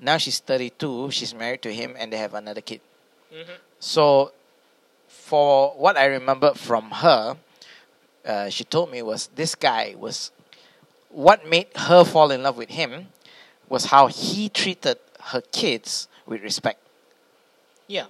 Now 0.00 0.16
she's 0.16 0.38
32. 0.38 1.10
She's 1.10 1.34
married 1.34 1.62
to 1.62 1.74
him, 1.74 1.96
and 1.98 2.12
they 2.12 2.18
have 2.18 2.34
another 2.34 2.60
kid. 2.60 2.80
hmm 3.30 3.58
So, 3.78 4.32
for 5.28 5.74
what 5.76 5.98
I 5.98 6.06
remember 6.06 6.54
from 6.54 6.90
her, 6.90 7.36
uh, 8.24 8.48
she 8.48 8.64
told 8.64 8.90
me 8.90 9.02
was 9.02 9.28
this 9.34 9.54
guy 9.54 9.94
was 9.96 10.32
what 11.10 11.46
made 11.46 11.66
her 11.76 12.02
fall 12.04 12.30
in 12.30 12.42
love 12.42 12.56
with 12.56 12.70
him 12.70 13.08
was 13.68 13.84
how 13.86 14.06
he 14.06 14.48
treated 14.48 14.96
her 15.32 15.42
kids 15.52 16.08
with 16.26 16.42
respect. 16.42 16.80
Yeah. 17.86 18.06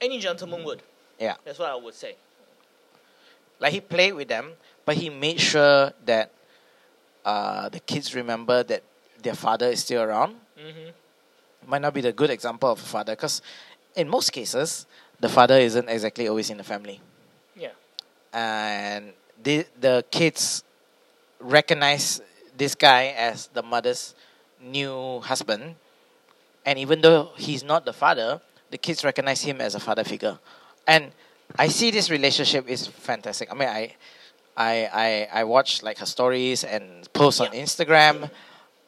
Any 0.00 0.18
gentleman 0.18 0.64
would. 0.64 0.82
Yeah. 1.20 1.36
That's 1.44 1.60
what 1.60 1.70
I 1.70 1.76
would 1.76 1.94
say. 1.94 2.16
Like 3.60 3.72
he 3.72 3.80
played 3.80 4.14
with 4.14 4.26
them, 4.26 4.52
but 4.84 4.96
he 4.96 5.10
made 5.10 5.40
sure 5.40 5.92
that 6.04 6.32
uh, 7.24 7.68
the 7.68 7.80
kids 7.80 8.14
remember 8.14 8.64
that 8.64 8.82
their 9.22 9.34
father 9.34 9.66
is 9.66 9.80
still 9.80 10.02
around. 10.02 10.34
hmm 10.58 10.90
Might 11.66 11.82
not 11.82 11.94
be 11.94 12.00
the 12.00 12.12
good 12.12 12.30
example 12.30 12.70
of 12.70 12.78
a 12.80 12.84
father, 12.84 13.14
because 13.14 13.42
in 13.96 14.08
most 14.08 14.30
cases, 14.30 14.86
the 15.20 15.28
father 15.28 15.58
isn't 15.58 15.88
exactly 15.88 16.28
always 16.28 16.50
in 16.50 16.56
the 16.58 16.64
family. 16.64 17.00
Yeah. 17.56 17.70
and 18.32 19.12
the 19.42 19.64
the 19.80 20.04
kids 20.10 20.62
recognize 21.40 22.20
this 22.56 22.74
guy 22.74 23.14
as 23.16 23.48
the 23.48 23.62
mother's 23.62 24.14
new 24.60 25.20
husband 25.20 25.76
and 26.64 26.78
even 26.78 27.00
though 27.00 27.30
he's 27.36 27.62
not 27.62 27.84
the 27.84 27.92
father 27.92 28.40
the 28.70 28.78
kids 28.78 29.04
recognize 29.04 29.42
him 29.42 29.60
as 29.60 29.74
a 29.74 29.80
father 29.80 30.02
figure 30.04 30.38
and 30.86 31.12
i 31.58 31.68
see 31.68 31.90
this 31.90 32.10
relationship 32.10 32.66
is 32.68 32.86
fantastic 32.86 33.50
i 33.52 33.54
mean 33.54 33.68
i 33.68 33.94
i 34.56 34.88
i, 34.92 35.40
I 35.40 35.44
watch 35.44 35.82
like 35.82 35.98
her 35.98 36.06
stories 36.06 36.64
and 36.64 37.10
posts 37.12 37.40
on 37.40 37.48
instagram 37.48 38.30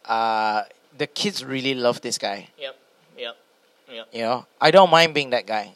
uh, 0.06 0.62
the 0.96 1.06
kids 1.06 1.44
really 1.44 1.74
love 1.74 2.00
this 2.00 2.16
guy 2.18 2.48
Yep. 2.58 2.74
Yep. 3.18 3.36
Yep. 3.92 4.06
you 4.12 4.22
know 4.22 4.46
i 4.60 4.70
don't 4.70 4.90
mind 4.90 5.12
being 5.14 5.30
that 5.30 5.46
guy 5.46 5.74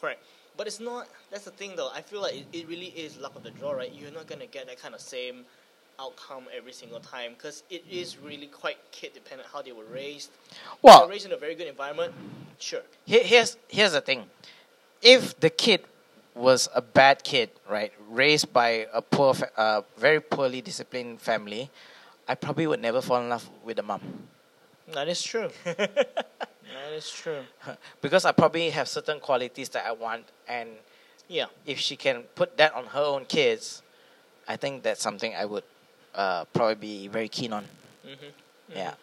Correct. 0.00 0.22
But 0.56 0.66
it's 0.66 0.80
not. 0.80 1.06
That's 1.30 1.44
the 1.44 1.50
thing, 1.52 1.76
though. 1.76 1.90
I 1.94 2.02
feel 2.02 2.20
like 2.22 2.34
it, 2.34 2.46
it 2.52 2.68
really 2.68 2.86
is 2.86 3.16
luck 3.18 3.36
of 3.36 3.42
the 3.42 3.50
draw, 3.50 3.72
right? 3.72 3.92
You're 3.92 4.10
not 4.10 4.26
gonna 4.26 4.46
get 4.46 4.66
that 4.66 4.80
kind 4.80 4.94
of 4.94 5.00
same 5.00 5.44
outcome 6.00 6.44
every 6.56 6.72
single 6.72 7.00
time 7.00 7.32
because 7.32 7.64
it 7.70 7.84
is 7.90 8.18
really 8.18 8.46
quite 8.46 8.76
kid 8.92 9.12
dependent 9.14 9.48
how 9.52 9.62
they 9.62 9.72
were 9.72 9.84
raised. 9.92 10.30
Well 10.82 11.00
they're 11.00 11.08
raised 11.08 11.26
in 11.26 11.32
a 11.32 11.36
very 11.36 11.54
good 11.54 11.66
environment. 11.66 12.14
Sure. 12.58 12.82
Here, 13.04 13.22
here's 13.24 13.56
here's 13.68 13.92
the 13.92 14.00
thing. 14.00 14.24
If 15.02 15.38
the 15.40 15.50
kid 15.50 15.82
was 16.34 16.68
a 16.74 16.80
bad 16.80 17.24
kid, 17.24 17.50
right, 17.68 17.92
raised 18.08 18.52
by 18.52 18.86
a 18.92 19.02
poor, 19.02 19.34
fa- 19.34 19.50
uh, 19.56 19.82
very 19.96 20.20
poorly 20.20 20.60
disciplined 20.60 21.20
family, 21.20 21.68
I 22.28 22.36
probably 22.36 22.66
would 22.66 22.80
never 22.80 23.00
fall 23.00 23.20
in 23.20 23.28
love 23.28 23.48
with 23.64 23.76
the 23.76 23.82
mom 23.82 24.00
That 24.92 25.08
is 25.08 25.22
true. 25.22 25.50
that 26.88 26.96
is 26.96 27.10
true. 27.10 27.40
because 28.00 28.24
I 28.24 28.32
probably 28.32 28.70
have 28.70 28.88
certain 28.88 29.20
qualities 29.20 29.68
that 29.70 29.84
I 29.86 29.92
want, 29.92 30.24
and 30.48 30.70
Yeah. 31.28 31.46
if 31.66 31.78
she 31.78 31.96
can 31.96 32.22
put 32.34 32.56
that 32.56 32.72
on 32.74 32.86
her 32.86 33.02
own 33.04 33.24
kids, 33.26 33.82
I 34.46 34.56
think 34.56 34.82
that's 34.82 35.02
something 35.02 35.34
I 35.34 35.44
would 35.44 35.64
uh, 36.14 36.44
probably 36.46 36.76
be 36.76 37.08
very 37.08 37.28
keen 37.28 37.52
on. 37.52 37.64
hmm 38.02 38.30
Yeah. 38.74 38.94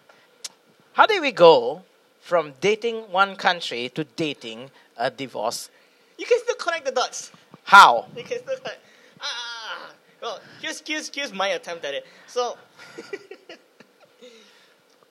How 0.94 1.06
did 1.06 1.22
we 1.22 1.32
go 1.32 1.84
from 2.22 2.54
dating 2.62 3.12
one 3.12 3.36
country 3.36 3.90
to 3.90 4.04
dating 4.04 4.72
a 4.98 5.12
divorce? 5.12 5.70
You 6.18 6.26
can 6.26 6.40
still 6.40 6.56
connect 6.56 6.86
the 6.86 6.92
dots. 6.92 7.32
How? 7.66 8.08
You 8.16 8.24
can 8.24 8.40
still 8.40 8.58
connect. 8.58 8.80
Ah. 9.22 9.92
Well, 10.22 10.40
here's 10.62 10.82
here's 10.88 11.12
here's 11.14 11.34
my 11.34 11.50
attempt 11.50 11.86
at 11.86 11.94
it. 11.94 12.06
So. 12.28 12.58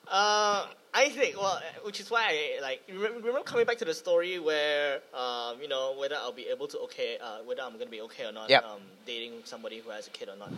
Uh, 0.07 0.67
I 1.05 1.09
think 1.11 1.37
well, 1.37 1.61
which 1.83 2.01
is 2.01 2.11
why 2.11 2.23
I 2.59 2.63
like 2.63 2.81
remember, 2.89 3.41
coming 3.43 3.67
back 3.67 3.79
to 3.79 3.85
the 3.85 3.93
story 3.95 4.39
where 4.39 5.01
um, 5.13 5.61
you 5.61 5.69
know 5.69 5.95
whether 5.99 6.17
I'll 6.17 6.33
be 6.33 6.47
able 6.49 6.67
to 6.69 6.79
okay 6.81 7.19
uh, 7.23 7.39
whether 7.45 7.63
I'm 7.63 7.73
gonna 7.79 7.91
be 7.91 8.01
okay 8.03 8.25
or 8.27 8.33
not 8.33 8.49
Yep. 8.49 8.65
um, 8.65 8.81
dating 9.07 9.33
somebody 9.45 9.79
who 9.81 9.91
has 9.91 10.07
a 10.07 10.11
kid 10.11 10.29
or 10.29 10.37
not, 10.37 10.51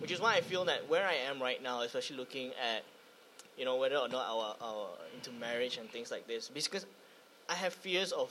which 0.00 0.10
is 0.10 0.20
why 0.20 0.34
I 0.34 0.40
feel 0.42 0.64
that 0.66 0.88
where 0.88 1.06
I 1.06 1.14
am 1.14 1.40
right 1.40 1.62
now, 1.62 1.80
especially 1.80 2.16
looking 2.18 2.48
at 2.72 2.84
you 3.56 3.64
know 3.64 3.76
whether 3.76 3.96
or 3.96 4.08
not 4.08 4.26
our, 4.28 4.56
our 4.60 4.88
into 5.14 5.30
marriage 5.32 5.78
and 5.78 5.88
things 5.90 6.10
like 6.10 6.26
this, 6.26 6.48
because 6.48 6.84
I 7.48 7.54
have 7.54 7.72
fears 7.72 8.12
of 8.12 8.30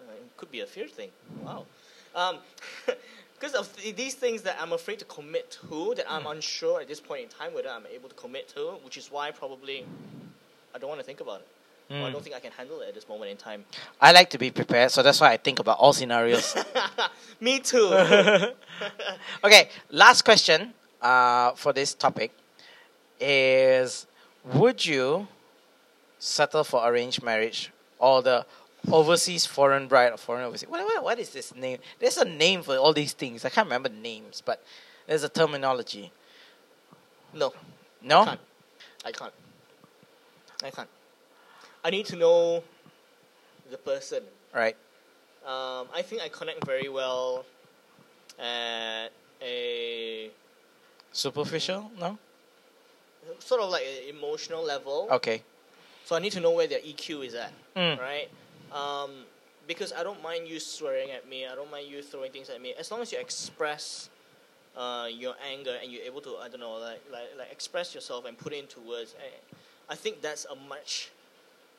uh, 0.00 0.12
it 0.12 0.36
could 0.38 0.50
be 0.50 0.60
a 0.60 0.66
fear 0.66 0.86
thing. 0.88 1.10
Wow. 1.44 1.66
Um, 2.14 2.38
because 3.38 3.54
of 3.54 3.74
th- 3.76 3.94
these 3.94 4.14
things 4.14 4.42
that 4.42 4.56
I'm 4.60 4.72
afraid 4.72 4.98
to 5.00 5.04
commit 5.04 5.58
to, 5.68 5.92
that 5.96 6.10
I'm 6.10 6.26
unsure 6.26 6.80
at 6.80 6.88
this 6.88 6.98
point 7.00 7.22
in 7.24 7.28
time 7.28 7.52
whether 7.54 7.68
I'm 7.68 7.86
able 7.94 8.08
to 8.08 8.14
commit 8.14 8.48
to, 8.54 8.78
which 8.84 8.96
is 8.96 9.12
why 9.12 9.30
probably 9.30 9.84
I 10.74 10.78
don't 10.78 10.88
want 10.88 11.00
to 11.00 11.06
think 11.06 11.20
about 11.20 11.40
it. 11.40 11.46
Or 11.90 11.96
I 12.06 12.10
Mm. 12.10 12.12
don't 12.12 12.22
think 12.22 12.36
I 12.36 12.40
can 12.40 12.52
handle 12.52 12.80
it 12.80 12.88
at 12.88 12.94
this 12.94 13.08
moment 13.08 13.30
in 13.30 13.36
time. 13.38 13.64
I 14.00 14.12
like 14.12 14.28
to 14.30 14.38
be 14.38 14.50
prepared, 14.50 14.90
so 14.90 15.02
that's 15.02 15.20
why 15.22 15.32
I 15.32 15.38
think 15.38 15.58
about 15.58 15.78
all 15.78 15.94
scenarios. 15.94 16.54
Me 17.40 17.60
too. 17.60 17.86
okay, 19.44 19.70
last 19.90 20.22
question 20.22 20.74
uh, 21.00 21.52
for 21.52 21.72
this 21.72 21.94
topic 21.94 22.32
is 23.20 24.06
Would 24.44 24.84
you 24.84 25.28
settle 26.18 26.64
for 26.64 26.86
arranged 26.86 27.22
marriage 27.22 27.70
or 27.98 28.22
the 28.22 28.44
overseas 28.92 29.46
foreign 29.46 29.88
bride 29.88 30.12
or 30.12 30.18
foreign 30.18 30.44
overseas? 30.44 30.68
What, 30.68 30.84
what, 30.84 31.02
what 31.04 31.18
is 31.18 31.30
this 31.30 31.54
name? 31.54 31.78
There's 31.98 32.18
a 32.18 32.24
name 32.24 32.62
for 32.62 32.76
all 32.76 32.92
these 32.92 33.14
things. 33.14 33.44
I 33.44 33.48
can't 33.48 33.66
remember 33.66 33.88
the 33.88 33.96
names, 33.96 34.42
but 34.44 34.62
there's 35.06 35.24
a 35.24 35.28
terminology. 35.28 36.12
no, 37.32 37.52
No? 38.02 38.24
can't. 38.26 38.40
I 39.06 39.12
can't. 39.12 39.32
I 40.62 40.70
can't. 40.70 40.88
I 41.84 41.90
need 41.90 42.06
to 42.06 42.16
know 42.16 42.62
the 43.70 43.78
person. 43.78 44.22
Right. 44.54 44.76
Um, 45.46 45.86
I 45.94 46.02
think 46.02 46.22
I 46.22 46.28
connect 46.28 46.64
very 46.66 46.88
well 46.88 47.44
at 48.38 49.08
a 49.42 50.30
Superficial? 51.12 51.90
No? 51.98 52.18
sort 53.40 53.60
of 53.60 53.70
like 53.70 53.82
an 53.84 54.16
emotional 54.16 54.62
level. 54.64 55.06
Okay. 55.10 55.42
So 56.04 56.16
I 56.16 56.18
need 56.18 56.32
to 56.32 56.40
know 56.40 56.50
where 56.52 56.66
their 56.66 56.80
EQ 56.80 57.26
is 57.26 57.34
at, 57.34 57.52
Mm. 57.76 57.98
right? 58.00 58.28
Um, 58.72 59.24
because 59.66 59.92
I 59.92 60.02
don't 60.02 60.22
mind 60.22 60.48
you 60.48 60.58
swearing 60.58 61.10
at 61.10 61.28
me. 61.28 61.46
I 61.46 61.54
don't 61.54 61.70
mind 61.70 61.88
you 61.88 62.02
throwing 62.02 62.32
things 62.32 62.48
at 62.48 62.60
me. 62.60 62.72
As 62.78 62.90
long 62.90 63.02
as 63.02 63.12
you 63.12 63.18
express 63.18 64.08
uh, 64.76 65.08
your 65.10 65.34
anger 65.52 65.76
and 65.82 65.92
you're 65.92 66.04
able 66.04 66.20
to, 66.22 66.36
I 66.38 66.48
don't 66.48 66.60
know, 66.60 66.72
like 66.78 67.02
like, 67.12 67.28
like 67.36 67.52
express 67.52 67.94
yourself 67.94 68.24
and 68.24 68.36
put 68.38 68.52
it 68.54 68.60
into 68.60 68.80
words. 68.80 69.14
I, 69.20 69.28
I 69.88 69.94
think 69.94 70.20
that's 70.22 70.44
a 70.46 70.54
much 70.68 71.10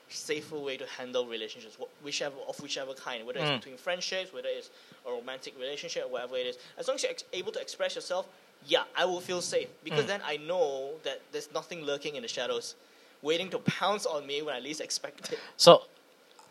safer 0.10 0.58
way 0.58 0.76
to 0.78 0.86
handle 0.88 1.28
relationships, 1.28 1.78
whichever 2.04 2.36
of 2.48 2.60
whichever 2.62 2.94
kind, 2.94 3.26
whether 3.28 3.40
it's 3.40 3.50
Mm. 3.50 3.58
between 3.60 3.78
friendships, 3.78 4.34
whether 4.34 4.50
it's 4.50 4.70
a 5.06 5.12
romantic 5.12 5.54
relationship, 5.60 6.10
whatever 6.10 6.36
it 6.38 6.48
is. 6.48 6.58
As 6.78 6.88
long 6.88 6.96
as 6.96 7.04
you're 7.04 7.12
ex- 7.12 7.24
able 7.32 7.52
to 7.52 7.60
express 7.62 7.94
yourself, 7.96 8.26
yeah, 8.66 8.84
I 8.96 9.06
will 9.06 9.22
feel 9.22 9.42
safe 9.42 9.70
because 9.84 10.06
Mm. 10.06 10.08
then 10.08 10.22
I 10.26 10.38
know 10.38 10.96
that 11.04 11.22
there's 11.32 11.52
nothing 11.52 11.84
lurking 11.86 12.16
in 12.16 12.24
the 12.24 12.28
shadows, 12.28 12.74
waiting 13.22 13.50
to 13.52 13.60
pounce 13.60 14.08
on 14.08 14.26
me 14.26 14.42
when 14.42 14.56
I 14.56 14.60
least 14.60 14.82
expect 14.82 15.32
it. 15.32 15.40
So 15.58 15.86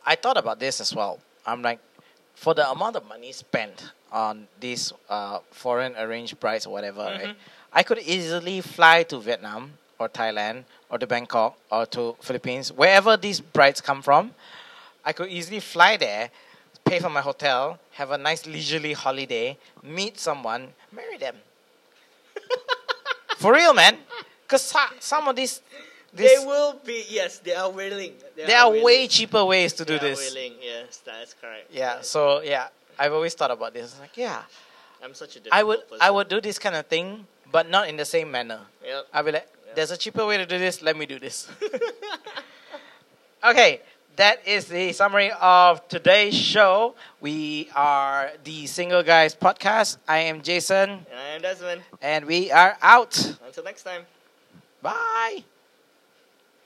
I 0.06 0.14
thought 0.14 0.36
about 0.36 0.60
this 0.60 0.80
as 0.80 0.94
well. 0.94 1.18
I'm 1.44 1.60
like, 1.62 1.80
for 2.36 2.54
the 2.54 2.70
amount 2.70 2.94
of 2.94 3.04
money 3.06 3.32
spent 3.32 3.90
on 4.12 4.46
these 4.60 4.92
uh, 5.08 5.40
foreign 5.50 5.96
arranged 5.96 6.38
brides 6.38 6.64
or 6.64 6.72
whatever, 6.72 7.02
right, 7.02 7.28
Mhm. 7.30 7.36
I 7.72 7.82
could 7.82 7.98
easily 7.98 8.60
fly 8.60 9.02
to 9.04 9.18
Vietnam 9.18 9.76
or 9.98 10.08
Thailand 10.08 10.64
or 10.90 10.98
to 10.98 11.06
Bangkok 11.06 11.58
or 11.70 11.86
to 11.86 12.16
Philippines, 12.20 12.72
wherever 12.72 13.16
these 13.16 13.40
brides 13.40 13.80
come 13.80 14.02
from. 14.02 14.32
I 15.04 15.12
could 15.12 15.28
easily 15.30 15.60
fly 15.60 15.96
there, 15.96 16.30
pay 16.84 16.98
for 16.98 17.08
my 17.08 17.20
hotel, 17.20 17.78
have 17.92 18.10
a 18.10 18.18
nice 18.18 18.46
leisurely 18.46 18.92
holiday, 18.92 19.56
meet 19.82 20.18
someone, 20.18 20.68
marry 20.92 21.16
them. 21.16 21.36
for 23.36 23.52
real, 23.52 23.74
man. 23.74 23.98
Because 24.42 24.74
some 25.00 25.28
of 25.28 25.36
these, 25.36 25.60
they 26.12 26.36
will 26.38 26.80
be 26.84 27.04
yes, 27.08 27.38
they 27.38 27.54
are 27.54 27.70
willing. 27.70 28.12
They 28.34 28.46
there 28.46 28.58
are 28.60 28.70
willing. 28.70 28.84
way 28.84 29.06
cheaper 29.08 29.44
ways 29.44 29.72
to 29.74 29.84
do 29.84 29.98
They 29.98 30.06
are 30.06 30.10
this. 30.10 30.34
willing. 30.34 30.54
Yes, 30.62 31.00
that's 31.04 31.34
correct. 31.34 31.68
Yeah. 31.70 31.96
Yes. 31.96 32.08
So 32.08 32.40
yeah, 32.40 32.68
I've 32.98 33.12
always 33.12 33.34
thought 33.34 33.50
about 33.50 33.74
this. 33.74 33.98
Like, 34.00 34.16
yeah, 34.16 34.42
I'm 35.04 35.12
such 35.14 35.36
a 35.36 35.40
I 35.52 35.62
would 35.62 35.80
difficult 35.80 36.00
I 36.02 36.10
would 36.10 36.28
do 36.28 36.40
this 36.40 36.58
kind 36.58 36.76
of 36.76 36.86
thing, 36.86 37.26
but 37.52 37.68
not 37.68 37.88
in 37.88 37.96
the 37.96 38.06
same 38.06 38.30
manner. 38.30 38.60
Yep. 38.84 39.06
I'll 39.12 39.22
be 39.24 39.32
like. 39.32 39.48
There's 39.78 39.92
a 39.92 39.96
cheaper 39.96 40.26
way 40.26 40.36
to 40.36 40.44
do 40.44 40.58
this. 40.58 40.82
Let 40.82 40.96
me 40.96 41.06
do 41.06 41.20
this. 41.20 41.46
okay, 43.44 43.80
that 44.16 44.44
is 44.44 44.66
the 44.66 44.92
summary 44.92 45.30
of 45.40 45.86
today's 45.86 46.34
show. 46.34 46.96
We 47.20 47.68
are 47.76 48.32
the 48.42 48.66
Single 48.66 49.04
Guys 49.04 49.36
podcast. 49.36 49.98
I 50.08 50.18
am 50.26 50.42
Jason, 50.42 50.90
And 50.90 51.06
I 51.16 51.28
am 51.36 51.42
Desmond. 51.42 51.82
and 52.02 52.24
we 52.26 52.50
are 52.50 52.76
out. 52.82 53.14
Until 53.46 53.62
next 53.62 53.84
time. 53.84 54.02
Bye. 54.82 55.44